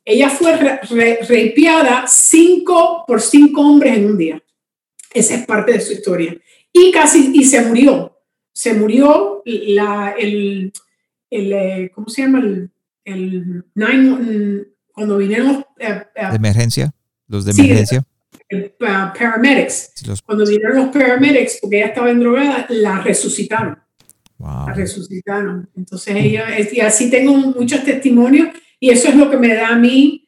[0.05, 0.79] ella fue
[1.27, 4.43] reipiada cinco por cinco hombres en un día.
[5.13, 6.37] Esa es parte de su historia.
[6.73, 8.17] Y casi, y se murió.
[8.53, 10.71] Se murió la, el,
[11.29, 12.39] el eh, ¿cómo se llama?
[12.39, 12.71] El,
[13.05, 16.93] el nine, cuando vinieron eh, eh, ¿De emergencia?
[17.27, 18.03] ¿Los de emergencia?
[18.51, 19.93] Uh, paramedics.
[20.25, 23.77] Cuando vinieron los paramedics, porque ella estaba en drogada, la resucitaron.
[24.39, 25.69] La resucitaron.
[25.75, 29.75] Entonces ella, y así tengo muchos testimonios y eso es lo que me da a
[29.75, 30.27] mí,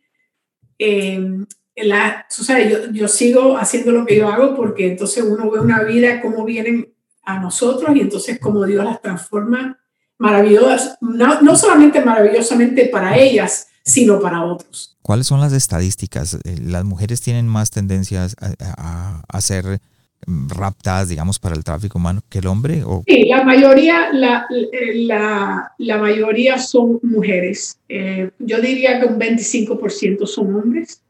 [1.76, 5.60] la, o sea, yo, yo, sigo haciendo lo que yo hago porque entonces uno ve
[5.60, 9.78] una vida, cómo vienen a nosotros y entonces cómo Dios las transforma
[10.18, 14.96] maravillosas, no, no solamente maravillosamente para ellas, sino para otros.
[15.02, 16.36] ¿Cuáles son las estadísticas?
[16.44, 19.80] Eh, ¿Las mujeres tienen más tendencias a, ser
[20.28, 22.84] mm, raptadas, digamos, para el tráfico humano que el hombre?
[22.86, 23.04] O?
[23.08, 24.46] Sí, la mayoría, la,
[24.94, 27.80] la, la mayoría son mujeres.
[27.90, 31.02] Eh, yo diría que un 25% son hombres,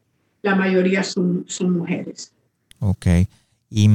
[0.41, 2.33] la mayoría son, son mujeres.
[2.79, 3.07] Ok.
[3.69, 3.89] Y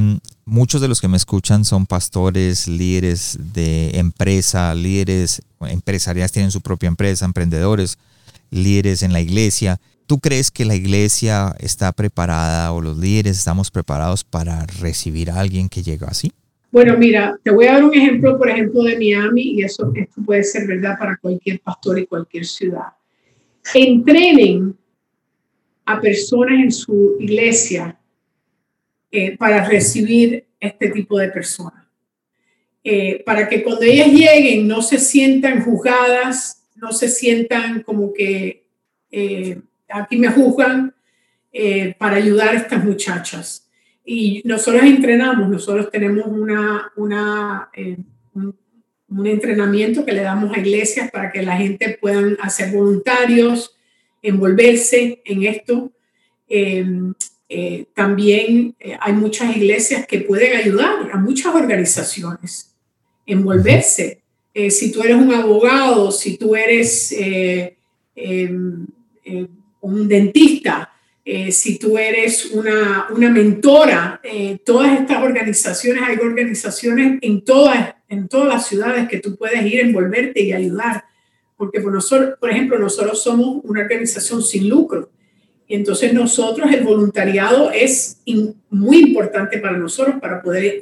[0.45, 6.61] muchos de los que me escuchan son pastores, líderes de empresa, líderes empresariales, tienen su
[6.61, 7.97] propia empresa, emprendedores
[8.49, 9.79] líderes en la iglesia.
[10.07, 15.39] ¿Tú crees que la iglesia está preparada o los líderes estamos preparados para recibir a
[15.39, 16.31] alguien que llega así?
[16.71, 20.21] Bueno, mira, te voy a dar un ejemplo, por ejemplo, de Miami, y eso esto
[20.25, 22.93] puede ser verdad para cualquier pastor y cualquier ciudad.
[23.73, 24.75] Entrenen
[25.87, 27.99] a personas en su iglesia
[29.09, 31.85] eh, para recibir este tipo de personas.
[32.83, 38.65] Eh, para que cuando ellas lleguen no se sientan juzgadas, no se sientan como que
[39.11, 40.93] eh, aquí me juzgan
[41.97, 43.67] para ayudar a estas muchachas.
[44.09, 47.97] Y nosotros entrenamos, nosotros tenemos una, eh,
[48.33, 53.76] un, entrenamiento que le damos a iglesias para que la gente puedan hacer voluntarios,
[54.27, 55.91] envolverse en esto.
[57.93, 62.75] también hay muchas iglesias que pueden ayudar a muchas organizaciones,
[63.25, 64.21] envolverse
[64.59, 67.77] eh, si tú eres un abogado, si tú eres eh,
[68.15, 68.87] em,
[69.23, 69.45] eh,
[69.81, 70.91] un dentista,
[71.51, 74.21] si tú eres una, una mentora,
[74.63, 79.81] todas estas organizaciones, hay organizaciones en todas, en todas las ciudades que tú puedes ir,
[79.81, 81.03] envolverte y ayudar.
[81.57, 85.09] Porque por, nosotros, por ejemplo, nosotros somos una organización sin lucro.
[85.67, 88.21] Y entonces nosotros, el voluntariado es
[88.69, 90.79] muy importante para nosotros, para poder,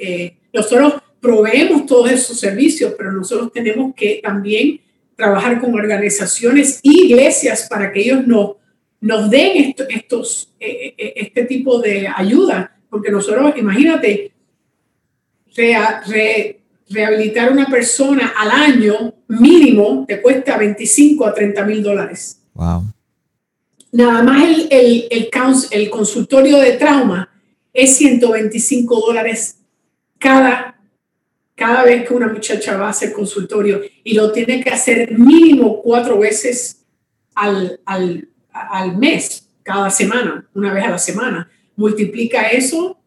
[0.52, 4.80] nosotros proveemos todos esos servicios, pero nosotros tenemos que también
[5.16, 8.58] trabajar con organizaciones y iglesias para que ellos no,
[9.00, 14.32] nos den estos, eh, eh, este tipo de ayuda, porque nosotros, imagínate,
[16.88, 22.40] rehabilitar a una persona al año mínimo te cuesta 25 a 30 mil dólares.
[22.54, 22.84] Wow.
[23.92, 25.30] Nada más el, el, el,
[25.70, 27.28] el consultorio de trauma
[27.72, 29.58] es 125 dólares
[30.18, 30.76] cada
[31.56, 35.80] cada vez que una muchacha va a hacer consultorio y lo tiene que hacer mínimo
[35.82, 36.84] cuatro veces
[37.34, 42.98] al, al, al mes, cada semana, una vez a la semana, multiplica eso,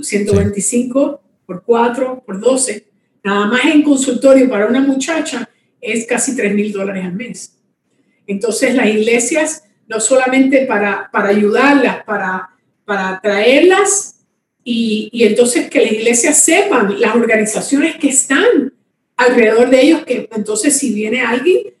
[0.00, 2.87] 125 por 4, por 12,
[3.28, 5.48] nada más en consultorio para una muchacha
[5.80, 7.58] es casi 3 mil dólares al mes.
[8.26, 12.50] Entonces las iglesias, no solamente para, para ayudarlas, para,
[12.84, 14.20] para traerlas
[14.64, 18.72] y, y entonces que las iglesias sepan, las organizaciones que están
[19.16, 21.74] alrededor de ellos, que entonces si viene alguien,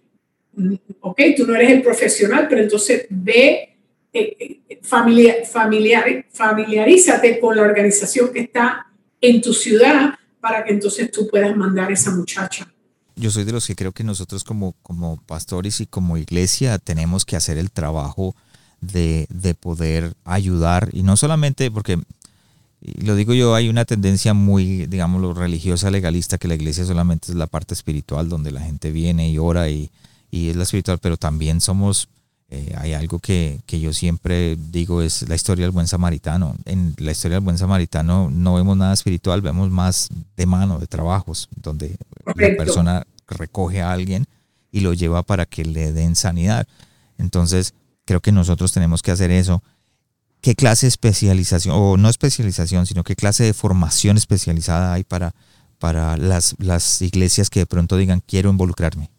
[0.52, 3.76] mm, ok, tú no eres el profesional, pero entonces ve,
[4.12, 4.36] eh,
[4.68, 8.86] eh, familiar, familiar, familiarízate con la organización que está
[9.20, 12.66] en tu ciudad para que entonces tú puedas mandar a esa muchacha.
[13.16, 17.24] Yo soy de los que creo que nosotros como, como pastores y como iglesia tenemos
[17.24, 18.36] que hacer el trabajo
[18.80, 21.98] de, de poder ayudar y no solamente porque
[22.80, 27.36] lo digo yo, hay una tendencia muy, digamos, religiosa, legalista, que la iglesia solamente es
[27.36, 29.90] la parte espiritual, donde la gente viene y ora y,
[30.30, 32.08] y es la espiritual, pero también somos,
[32.50, 36.56] eh, hay algo que, que, yo siempre digo, es la historia del buen samaritano.
[36.64, 40.86] En la historia del buen samaritano no vemos nada espiritual, vemos más de mano, de
[40.86, 44.26] trabajos, donde la persona recoge a alguien
[44.72, 46.66] y lo lleva para que le den sanidad.
[47.18, 47.74] Entonces,
[48.06, 49.62] creo que nosotros tenemos que hacer eso
[50.40, 55.34] qué clase de especialización, o no especialización, sino qué clase de formación especializada hay para,
[55.78, 59.10] para las, las iglesias que de pronto digan, quiero involucrarme?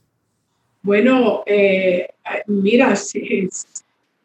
[0.82, 2.08] Bueno, eh,
[2.48, 3.50] mira, si,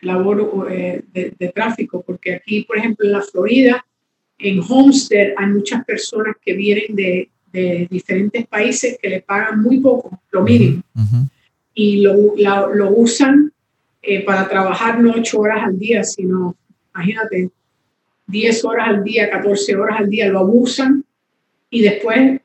[0.00, 3.86] labor eh, de, tráfico, porque aquí, por ejemplo, en la Florida,
[4.38, 7.28] en Homestead, hay muchas personas que vienen de,
[7.90, 10.82] diferentes países que le pagan muy poco, lo mínimo,
[11.74, 12.34] y lo,
[12.74, 13.52] lo usan
[14.04, 16.56] eh, para trabajar no ocho horas al día, sino,
[16.92, 17.50] imagínate,
[18.26, 21.04] 10 horas al día, 14 horas al día, lo abusan
[21.70, 22.40] y después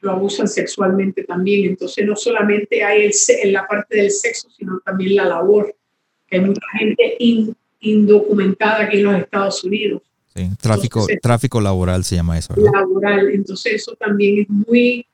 [0.00, 1.70] lo abusan sexualmente también.
[1.70, 5.74] Entonces no solamente hay el, en la parte del sexo, sino también la labor,
[6.26, 7.16] que hay mucha gente
[7.80, 10.02] indocumentada aquí en los Estados Unidos.
[10.34, 12.54] Sí, tráfico, tráfico laboral se llama eso.
[12.56, 15.06] Laboral, entonces eso también es muy,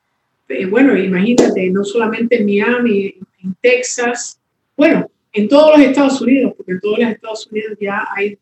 [0.49, 4.39] eh, bueno, imagínate, no solamente en Miami, en Texas,
[4.77, 8.39] bueno, en todos los Estados Unidos, porque en todos los Estados Unidos ya hay...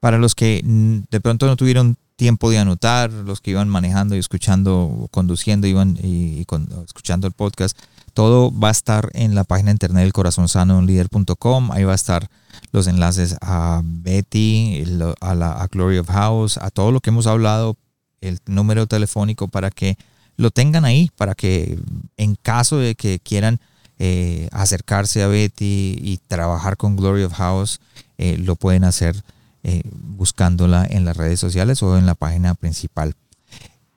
[0.00, 4.18] Para los que de pronto no tuvieron tiempo de anotar, los que iban manejando y
[4.18, 6.46] escuchando, conduciendo iban y,
[6.84, 7.78] escuchando el podcast,
[8.12, 11.70] todo va a estar en la página internet del corazón sano líder.com.
[11.72, 12.28] Ahí va a estar
[12.72, 14.84] los enlaces a Betty,
[15.20, 17.76] a, la, a Glory of House, a todo lo que hemos hablado,
[18.20, 19.96] el número telefónico para que
[20.36, 21.78] lo tengan ahí, para que
[22.16, 23.60] en caso de que quieran
[23.98, 27.80] eh, acercarse a Betty y trabajar con Glory of House,
[28.18, 29.22] eh, lo pueden hacer
[29.62, 33.14] eh, buscándola en las redes sociales o en la página principal.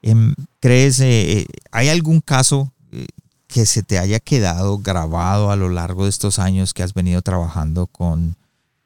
[0.01, 1.01] Em, ¿Crees,
[1.71, 2.71] hay algún caso
[3.47, 7.21] que se te haya quedado grabado a lo largo de estos años que has venido
[7.21, 8.35] trabajando con,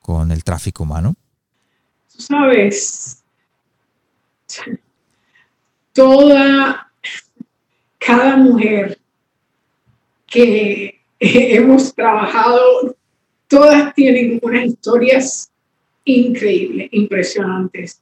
[0.02, 1.16] con el tráfico humano?
[2.08, 3.24] Sabes,
[5.94, 6.92] toda,
[7.98, 9.00] cada mujer
[10.26, 12.96] que hemos trabajado,
[13.48, 15.50] todas tienen unas historias
[16.08, 18.02] increíbles, impresionantes.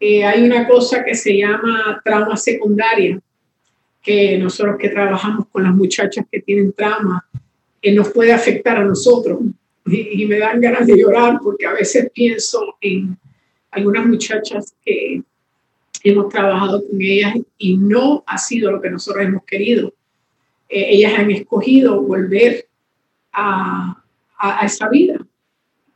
[0.00, 3.20] Eh, hay una cosa que se llama trauma secundaria,
[4.02, 7.24] que nosotros que trabajamos con las muchachas que tienen trauma,
[7.80, 9.38] que nos puede afectar a nosotros.
[9.86, 13.16] Y, me dan ganas de llorar porque a veces pienso en
[13.70, 15.22] algunas muchachas que
[16.02, 19.92] hemos trabajado con ellas y no ha sido lo que nosotros hemos querido.
[20.68, 22.66] Eh, ellas han escogido volver
[23.32, 24.02] a,
[24.38, 25.18] a, esa vida.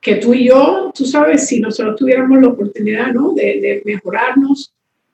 [0.00, 3.32] Que tú y yo, tú sabes, si nosotros tuviéramos la oportunidad ¿no?
[3.34, 4.72] de, mejorarnos,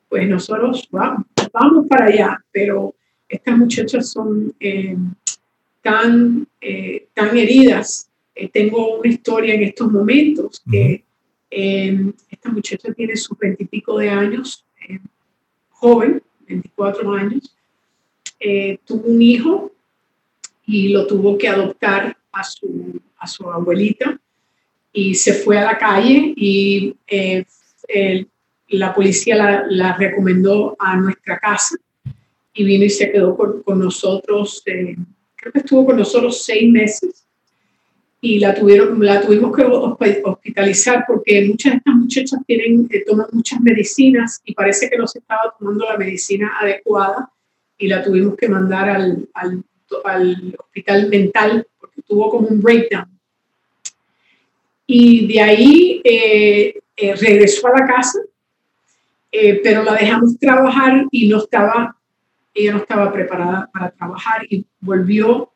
[0.09, 2.95] pues nosotros vamos, vamos para allá, pero
[3.29, 4.97] estas muchachas son eh,
[5.83, 8.09] tan, eh, tan heridas.
[8.53, 11.03] tengo una historia en estos momentos que
[11.51, 14.65] esta muchacha tiene sus veintipico de años,
[15.71, 17.57] joven, 24 años,
[18.39, 19.73] eh, tuvo un hijo
[20.67, 24.21] y lo tuvo que adoptar a su, a su abuelita
[24.97, 27.45] y se fue a la calle y eh,
[28.69, 31.77] la policía la, la, recomendó a nuestra casa
[32.55, 34.97] y vino y se quedó con, nosotros, eh,
[35.37, 37.27] creo que estuvo con nosotros seis meses
[38.23, 43.61] y la, tuvieron, la tuvimos que hospitalizar porque muchas de estas muchachas tienen, toman muchas
[43.61, 47.31] medicinas y parece que no se estaba tomando la medicina adecuada
[47.77, 49.63] y la tuvimos que mandar al, al,
[50.05, 53.16] al hospital mental porque tuvo como un breakdown.
[54.87, 58.21] Y de ahí eh, eh, regresó a la casa,
[59.33, 61.97] eh, pero la dejamos trabajar y no estaba,
[62.55, 65.53] ella no estaba preparada para trabajar y volvió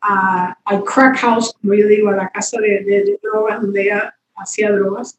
[0.00, 4.72] al crack house, como yo digo, a la casa de, de, drogas donde ella hacía
[4.72, 5.18] drogas.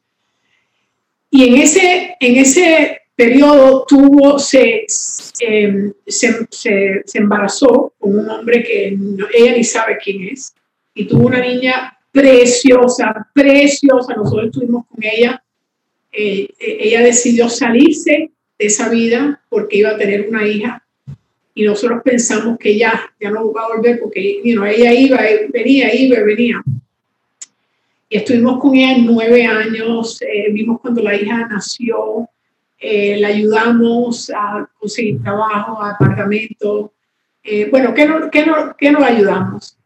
[1.29, 8.63] Y en ese, en ese periodo tuvo, se, se, se, se, embarazó con un hombre
[8.63, 8.97] que
[9.33, 10.53] ella ni sabe quién es,
[10.93, 15.43] y tuvo una niña preciosa, preciosa, nosotros estuvimos con ella,
[16.11, 20.83] eh, eh, ella decidió salirse de esa vida porque iba a tener una hija
[21.59, 26.21] y nosotros pensamos que ya, ya no va a volver porque ella iba, venía, iba,
[26.23, 26.63] venía.
[28.07, 32.29] Y estuvimos con ella nueve años, eh, vimos cuando la hija nació,
[32.79, 36.93] eh, la ayudamos a conseguir trabajo, apartamento.
[37.43, 39.77] Eh, bueno, ¿qué no, qué, no, ¿qué no ayudamos?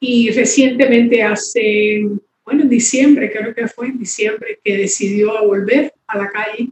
[0.00, 2.08] Y recientemente hace,
[2.44, 6.70] bueno, en diciembre, creo que fue en diciembre, que decidió volver a la calle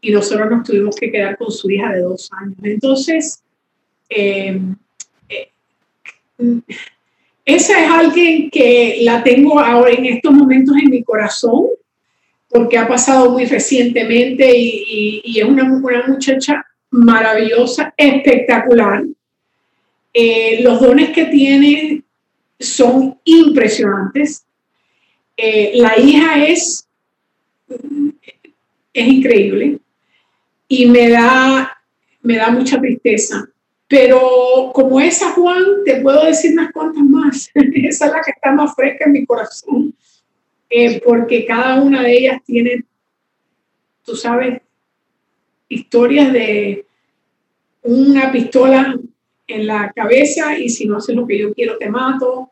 [0.00, 2.56] y nosotros nos tuvimos que quedar con su hija de dos años.
[2.62, 3.42] Entonces,
[4.08, 4.60] eh,
[7.44, 11.66] esa es alguien que la tengo ahora en estos momentos en mi corazón
[12.48, 19.04] porque ha pasado muy recientemente y, es una, una, muchacha maravillosa, espectacular.
[20.12, 22.02] Eh, los dones que tiene
[22.60, 24.44] son impresionantes.
[25.36, 26.86] Eh, la hija es,
[28.92, 29.80] es increíble
[30.68, 31.76] y me da,
[32.22, 33.48] me da mucha tristeza.
[33.88, 37.50] Pero como esa Juan, te puedo decir unas cuantas más.
[37.54, 39.94] esa es la que está más fresca en mi corazón
[40.72, 42.84] eh, porque cada una de ellas tiene,
[44.04, 44.62] tú sabes,
[45.68, 46.86] historias de
[47.82, 48.96] una pistola
[49.48, 52.49] en la cabeza y si no haces lo que yo quiero te mato.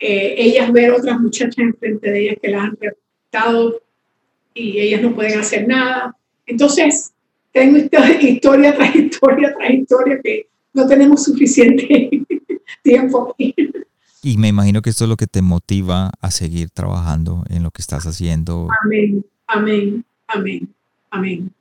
[0.00, 3.82] Eh, ellas ver otras muchachas enfrente de ellas que las han raptado
[4.54, 6.16] y ellas no pueden hacer nada.
[6.46, 7.12] Entonces,
[7.52, 7.78] tengo
[8.22, 12.10] historia tras historia tras historia que no tenemos suficiente
[12.82, 13.34] tiempo.
[14.22, 17.70] Y me imagino que esto es lo que te motiva a seguir trabajando en lo
[17.70, 18.68] que estás haciendo.
[18.84, 20.74] Amén, amén, amén,
[21.10, 21.52] amén.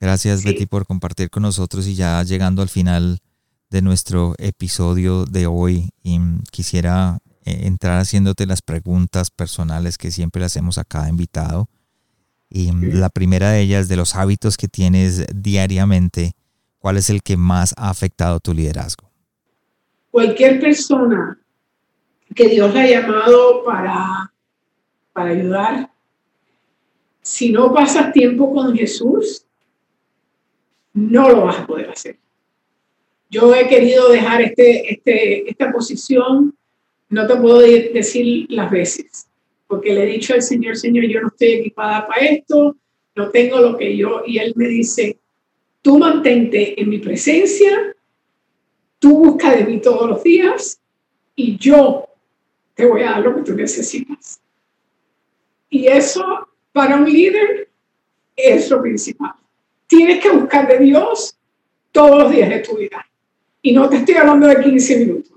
[0.00, 3.20] Gracias Betty por compartir con nosotros y ya llegando al final
[3.70, 6.20] de nuestro episodio de hoy, y
[6.52, 11.68] quisiera eh, entrar haciéndote las preguntas personales que siempre le hacemos a cada invitado.
[12.48, 16.32] Y la primera de ellas, de los hábitos que tienes diariamente,
[16.78, 19.10] ¿cuál es el que más ha afectado tu liderazgo?
[20.10, 21.38] Cualquier persona
[22.34, 24.32] que Dios le ha llamado para,
[25.12, 25.90] para ayudar.
[27.22, 29.44] Si no pasas tiempo con Jesús,
[30.92, 32.18] no lo vas a poder hacer.
[33.30, 36.54] Yo he querido dejar este, este, esta posición,
[37.14, 39.28] no te puedo decir las veces,
[39.68, 42.76] porque le he dicho al Señor, Señor, yo no estoy equipada para esto,
[43.14, 45.18] no tengo lo que yo, y Él me dice,
[45.80, 47.94] tú mantente en mi presencia,
[48.98, 50.80] tú busca de mí todos los días
[51.36, 52.08] y yo
[52.74, 54.40] te voy a dar lo que tú necesitas.
[55.70, 57.68] Y eso para un líder
[58.34, 59.34] es lo principal.
[59.86, 61.36] Tienes que buscar de Dios
[61.92, 63.06] todos los días de tu vida.
[63.62, 65.33] Y no te estoy hablando de 15 minutos.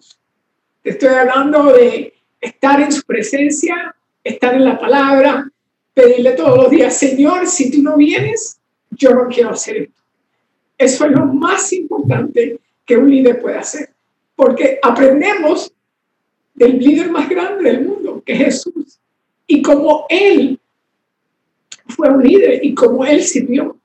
[0.87, 5.51] Estoy hablando de estar en su presencia, estar en la palabra,
[5.93, 8.57] pedirle todos los días, Señor, si tú no vienes,
[8.91, 10.01] yo no quiero hacer esto.
[10.77, 13.89] Eso es lo más importante que un líder puede hacer.
[14.33, 15.73] Porque aprendemos
[16.53, 18.97] del líder más grande del mundo, que es Jesús.
[19.45, 20.57] Y como Él
[21.87, 23.77] fue un líder y como Él sirvió.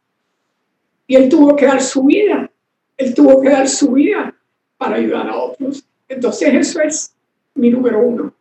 [1.09, 2.49] Y él tuvo que dar su vida,
[2.97, 4.35] él tuvo que dar su vida
[4.79, 5.85] para ayudar a otros.
[6.15, 7.13] Entonces eso es
[7.55, 8.33] mi número uno.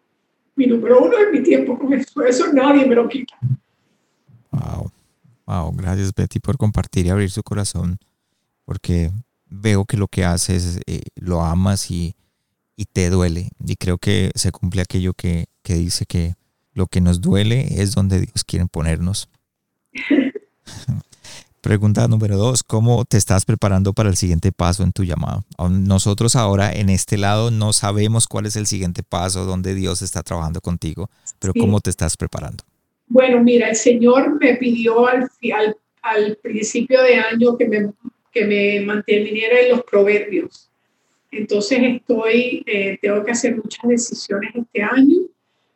[0.56, 2.24] Mi número uno es mi tiempo con eso.
[2.24, 3.38] Eso nadie me lo quita.
[4.52, 4.92] Wow.
[5.46, 5.72] Wow.
[5.76, 7.98] Gracias Betty por compartir y abrir su corazón.
[8.66, 9.12] Porque
[9.50, 12.16] veo que lo que haces eh, lo amas y,
[12.76, 13.50] y, te duele.
[13.66, 16.36] Y creo que se cumple aquello que, que dice que
[16.74, 19.30] lo que nos duele es donde Dios quiere ponernos.
[21.62, 25.46] Pregunta número dos, ¿cómo te estás preparando para el siguiente paso en tu llamado?
[25.70, 30.24] Nosotros ahora en este lado no sabemos cuál es el siguiente paso, donde Dios está
[30.24, 32.64] trabajando contigo, pero ¿cómo te estás preparando?
[33.06, 37.92] Bueno, mira, el Señor me pidió al, al, al principio de año que me,
[38.32, 40.68] que me manteniera en los proverbios.
[41.30, 45.20] Entonces estoy, eh, tengo que hacer muchas decisiones este año,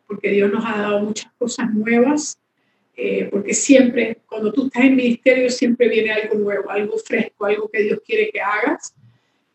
[0.07, 2.39] porque Dios nos ha dado muchas cosas nuevas
[2.97, 7.69] eh, porque siempre, cuando tú estás en ministerio, siempre viene algo nuevo, algo fresco, algo
[7.69, 8.93] que Dios quiere que hagas.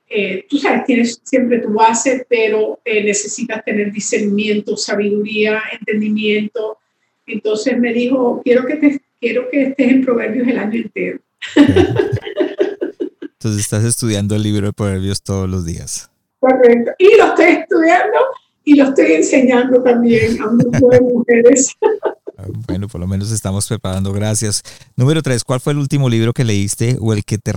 [0.09, 6.79] Eh, tú sabes, tienes siempre tu base, pero eh, necesitas tener discernimiento, sabiduría, entendimiento.
[7.27, 11.21] Entonces me dijo, quiero que, te, quiero que estés en Proverbios el año entero.
[13.41, 16.11] Entonces estás estudiando el libro de Proverbios todos los días.
[16.41, 16.93] Correcto.
[16.99, 18.19] Y lo estoy estudiando
[18.65, 21.75] y lo estoy enseñando también a un grupo de mujeres.
[22.67, 24.13] Bueno, por lo menos estamos preparando.
[24.13, 24.63] Gracias.
[24.97, 27.53] Número tres, ¿cuál fue el último libro que leíste o el que te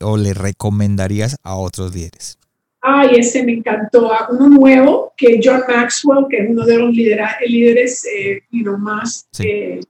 [0.00, 2.40] o le recomendarías a otros líderes?
[2.82, 4.10] Ay, ese me encantó.
[4.30, 8.42] Uno nuevo, que John Maxwell, que es uno de los líderes eh,
[8.78, 9.46] más, sí.
[9.46, 9.80] Eh,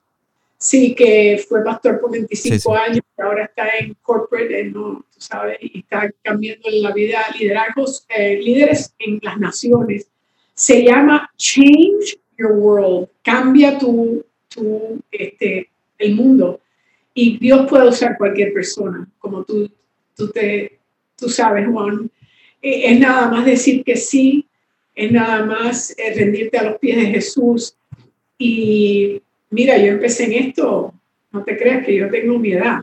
[0.59, 0.95] sí.
[0.95, 5.81] que fue pastor por 25 años, ahora está en corporate, eh, no, tú sabes, y
[5.81, 10.09] está cambiando la vida, liderazgos, eh, líderes en las naciones.
[10.55, 15.69] Se llama Change Your World, cambia tu, tu, este,
[15.99, 16.61] el mundo.
[17.13, 19.71] Y Dios puede usar cualquier persona, como tú,
[20.17, 20.79] tú, te,
[21.17, 22.11] tú sabes, Juan.
[22.63, 24.47] Eh, es nada más decir que sí,
[24.95, 27.77] es nada más eh, rendirte a los pies de Jesús.
[28.39, 29.21] Y
[29.51, 30.95] mira, yo empecé en esto,
[31.33, 32.81] no te creas que yo tengo mi edad.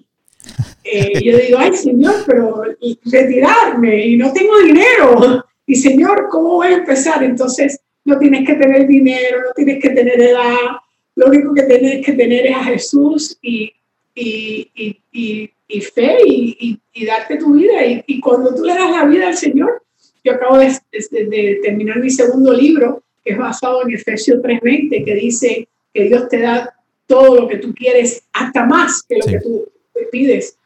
[0.84, 2.64] Eh, yo digo, ay Señor, pero
[3.06, 5.46] retirarme y no tengo dinero.
[5.66, 7.24] Y Señor, ¿cómo voy a empezar?
[7.24, 10.78] Entonces, no tienes que tener dinero, no tienes que tener edad,
[11.16, 13.74] lo único que tienes que tener es a Jesús y,
[14.16, 14.72] y,
[15.12, 17.86] y, y fe y, darte tu vida.
[17.86, 19.84] Y, cuando tú le das la vida al Señor,
[20.24, 20.74] yo acabo de,
[21.12, 26.30] de, terminar mi segundo libro, que es basado en Efesios 3:20, que dice que Dios
[26.30, 26.74] te da
[27.08, 29.70] todo lo que tú quieres, hasta más que lo que tú
[30.12, 30.58] pides.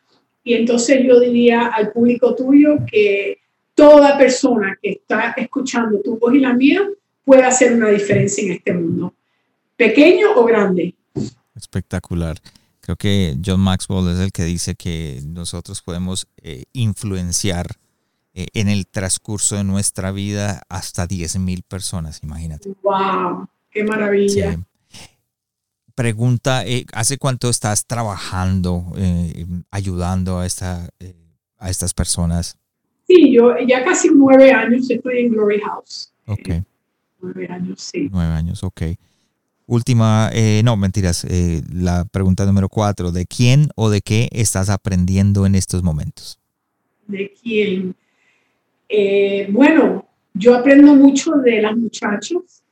[0.43, 3.39] Y entonces yo diría al público tuyo que
[3.73, 6.87] toda persona que está escuchando tu voz y la mía
[7.31, 9.15] puede hacer una diferencia en este mundo,
[9.77, 10.95] pequeño o grande.
[11.55, 12.37] Espectacular.
[12.81, 17.67] Creo que John Maxwell es el que dice que nosotros podemos eh, influenciar
[18.33, 22.73] eh, en el transcurso de nuestra vida hasta 10.000 personas, imagínate.
[22.83, 23.47] ¡Wow!
[23.69, 24.59] ¡Qué maravilla!
[25.95, 28.91] Pregunta, eh, ¿hace cuánto estás trabajando,
[29.69, 30.89] ayudando a, esta,
[31.57, 32.57] a estas personas?
[33.07, 36.11] Sí, yo ya casi nueve años estoy en Glory House.
[36.27, 36.65] Ok.
[37.21, 38.09] Nueve años, sí.
[38.11, 38.81] Nueve años, ok.
[39.71, 44.69] Última, eh, no, mentiras, eh, la pregunta número cuatro, ¿de quién o de qué estás
[44.69, 46.39] aprendiendo en estos momentos?
[47.07, 47.95] ¿De quién?
[48.89, 52.63] Eh, bueno, yo aprendo mucho de las muchachas,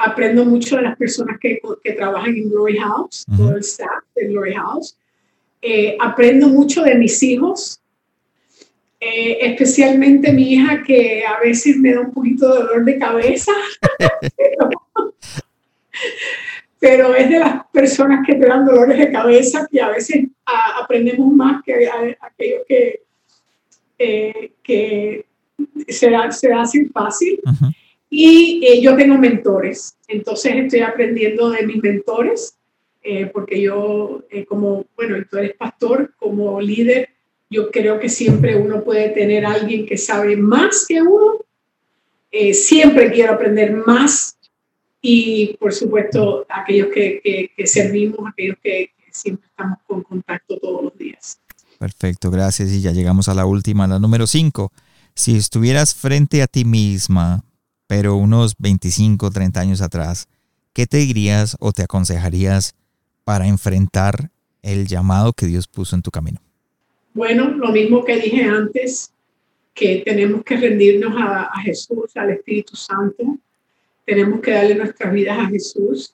[0.00, 4.28] aprendo mucho de las personas que, que trabajan en Glory House, todo el staff de
[4.28, 4.98] Glory House.
[5.98, 7.80] aprendo mucho de mis hijos,
[9.06, 13.52] eh, especialmente mi hija que a veces me da un poquito de dolor de cabeza,
[16.78, 20.24] pero, es de las personas que te dan dolores de cabeza que a veces
[20.80, 21.86] aprendemos más que
[22.18, 23.02] aquellos que,
[23.98, 25.26] eh, que
[25.86, 27.40] se, se hacen fácil.
[28.08, 32.56] Y eh, yo tengo mentores, entonces estoy aprendiendo de mis mentores,
[33.34, 37.10] porque yo como, bueno, tú eres pastor, como líder,
[37.50, 41.44] yo creo que siempre uno puede tener a alguien que sabe más que uno.
[42.30, 44.36] Eh, siempre quiero aprender más
[45.00, 50.98] y, por supuesto, aquellos que, que, servimos, aquellos que, siempre estamos con contacto todos los
[50.98, 51.38] días.
[51.78, 52.70] Perfecto, gracias.
[52.70, 54.72] Y ya llegamos a la última, la número cinco.
[55.14, 57.44] Si estuvieras frente a ti misma,
[57.86, 60.26] pero unos 25, 30 años atrás,
[60.72, 62.74] ¿qué te dirías o te aconsejarías
[63.22, 64.30] para enfrentar
[64.62, 66.40] el llamado que Dios puso en tu camino?
[67.14, 69.12] Bueno, lo mismo que dije antes,
[69.72, 73.38] que tenemos que rendirnos a, Jesús, al Espíritu Santo,
[74.04, 76.12] tenemos que darle nuestras vidas a Jesús,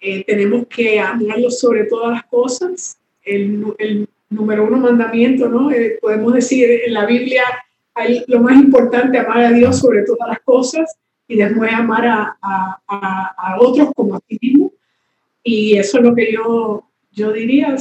[0.00, 5.70] eh, tenemos que amarlo sobre todas las cosas, él, número uno mandamiento, ¿no?
[5.70, 7.44] Eh, podemos decir en la Biblia
[8.26, 10.96] lo más importante, amar a Dios sobre todas las cosas
[11.28, 14.72] y después amar a, otros como a ti mismo.
[15.44, 17.76] Y eso es lo que yo, yo diría,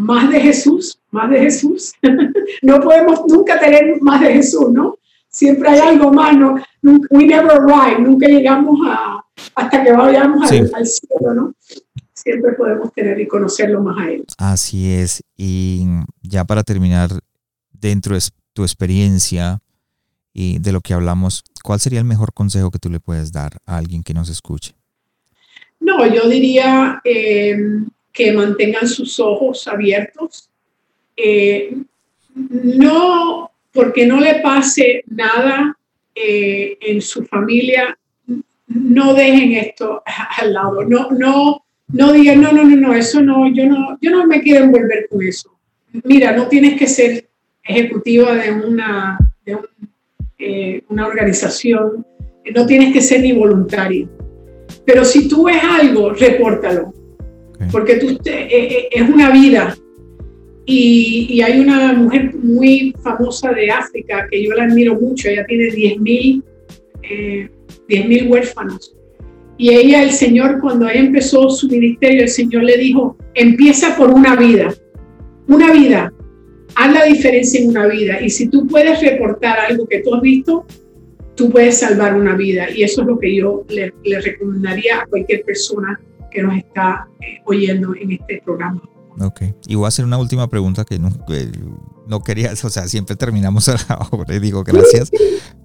[0.00, 1.92] más de Jesús, más de Jesús.
[2.62, 4.98] no podemos nunca tener más de Jesús, ¿no?
[5.28, 6.56] Siempre hay algo más, ¿no?
[6.82, 9.24] We never arrive, nunca llegamos a,
[9.54, 11.54] hasta que vayamos al, al cielo, ¿no?
[12.22, 14.24] siempre podemos tener y conocerlo más a él.
[14.38, 15.22] Así es.
[15.36, 15.86] Y
[16.22, 17.10] ya para terminar,
[17.72, 18.22] dentro de
[18.52, 19.60] tu experiencia
[20.32, 23.58] y de lo que hablamos, ¿cuál sería el mejor consejo que tú le puedes dar
[23.66, 24.74] a alguien que nos escuche?
[25.80, 27.56] No, yo diría eh,
[28.12, 30.50] que mantengan sus ojos abiertos.
[31.16, 31.76] Eh,
[32.34, 35.76] no, porque no le pase nada
[36.14, 37.96] eh, en su familia,
[38.66, 40.02] no dejen esto
[40.38, 40.84] al lado.
[40.84, 44.64] No, no, no digan, no, no, no, eso no, yo no, yo no me quiero
[44.64, 45.56] envolver con eso.
[46.04, 47.28] Mira, no tienes que ser
[47.62, 49.58] ejecutiva de una, de
[50.38, 52.06] eh, una organización,
[52.54, 54.08] no tienes que ser ni voluntario.
[54.84, 56.94] Pero si tú ves algo, repórtalo,
[57.70, 59.76] porque tú, eh, eh, es una vida.
[60.66, 65.44] Y, y, hay una mujer muy famosa de África que yo la admiro mucho, ella
[65.46, 66.42] tiene 10.000
[67.02, 68.94] eh, huérfanos
[69.60, 74.08] y ella, el Señor, cuando ella empezó su ministerio, el Señor le dijo, empieza por
[74.08, 74.72] una vida,
[75.48, 76.10] una vida,
[76.76, 78.22] haz la diferencia en una vida.
[78.22, 80.64] Y si tú puedes reportar algo que tú has visto,
[81.34, 82.68] tú puedes salvar una vida.
[82.74, 83.92] Y eso es lo que yo le,
[84.22, 86.00] recomendaría a cualquier persona
[86.30, 88.82] que nos está eh, oyendo en este programa.
[89.20, 91.10] Ok, y voy a hacer una última pregunta que no,
[92.06, 95.10] no quería, o sea, siempre terminamos ahora y digo gracias,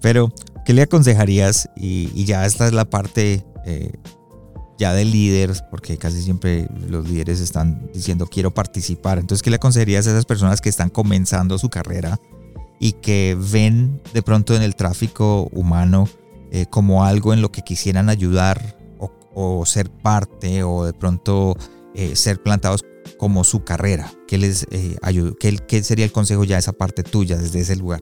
[0.00, 0.32] pero
[0.64, 1.70] ¿qué le aconsejarías?
[1.76, 3.92] Y, y ya esta es la parte eh,
[4.78, 9.18] ya de líderes, porque casi siempre los líderes están diciendo quiero participar.
[9.18, 12.20] Entonces, ¿qué le aconsejarías a esas personas que están comenzando su carrera
[12.78, 16.08] y que ven de pronto en el tráfico humano
[16.52, 18.75] eh, como algo en lo que quisieran ayudar
[19.36, 21.54] o, ser parte o de pronto
[21.94, 22.84] eh, ser plantados
[23.18, 24.10] como su carrera?
[24.26, 24.66] ¿Qué les
[25.02, 25.32] ayuda?
[25.38, 28.00] ¿Qué, ¿Qué sería el consejo ya esa parte tuya desde ese lugar?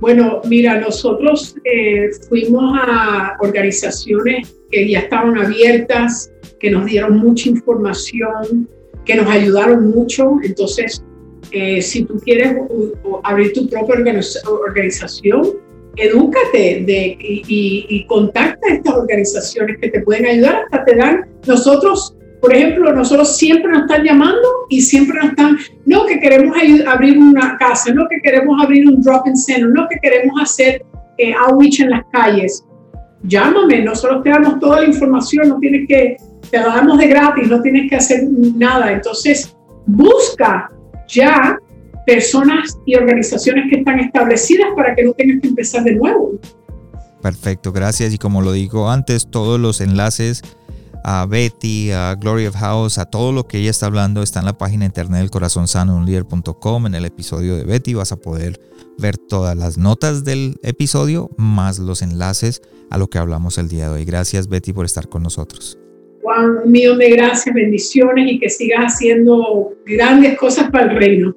[0.00, 7.48] Bueno, mira, nosotros eh, fuimos a organizaciones que ya estaban abiertas, que nos dieron mucha
[7.48, 8.68] información,
[9.04, 10.36] que nos ayudaron mucho.
[10.42, 11.02] Entonces,
[11.52, 12.56] eh, si tú quieres
[13.22, 15.42] abrir tu propia organización,
[15.96, 22.16] edúcate de, y, contacta a estas organizaciones que te pueden ayudar, hasta te dan, nosotros
[22.40, 26.54] por ejemplo, nosotros siempre nos están llamando y siempre nos están, no que queremos
[26.86, 30.84] abrir una casa, no que queremos abrir un drop-in center, no que queremos hacer
[31.16, 32.62] eh, outreach en las calles.
[33.22, 36.18] Llámame, nosotros te damos toda la información, no tienes que,
[36.50, 38.24] te la damos de gratis, no tienes que hacer
[38.56, 38.92] nada.
[38.92, 40.70] Entonces, busca
[41.08, 41.58] ya
[42.06, 46.38] personas y organizaciones que están establecidas para que no tengas que empezar de nuevo.
[47.22, 48.12] Perfecto, gracias.
[48.12, 50.42] Y como lo digo antes, todos los enlaces
[51.04, 54.46] a Betty, a Glory of House, a todo lo que ella está hablando está en
[54.46, 58.58] la página internet del corazón sano en el episodio de Betty vas a poder
[58.98, 63.88] ver todas las notas del episodio más los enlaces a lo que hablamos el día
[63.88, 64.04] de hoy.
[64.06, 65.78] Gracias Betty por estar con nosotros.
[66.22, 71.36] Juan, un millón de gracias, bendiciones y que sigas haciendo grandes cosas para el reino.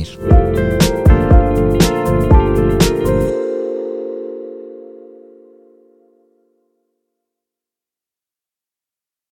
[0.01, 1.00] Música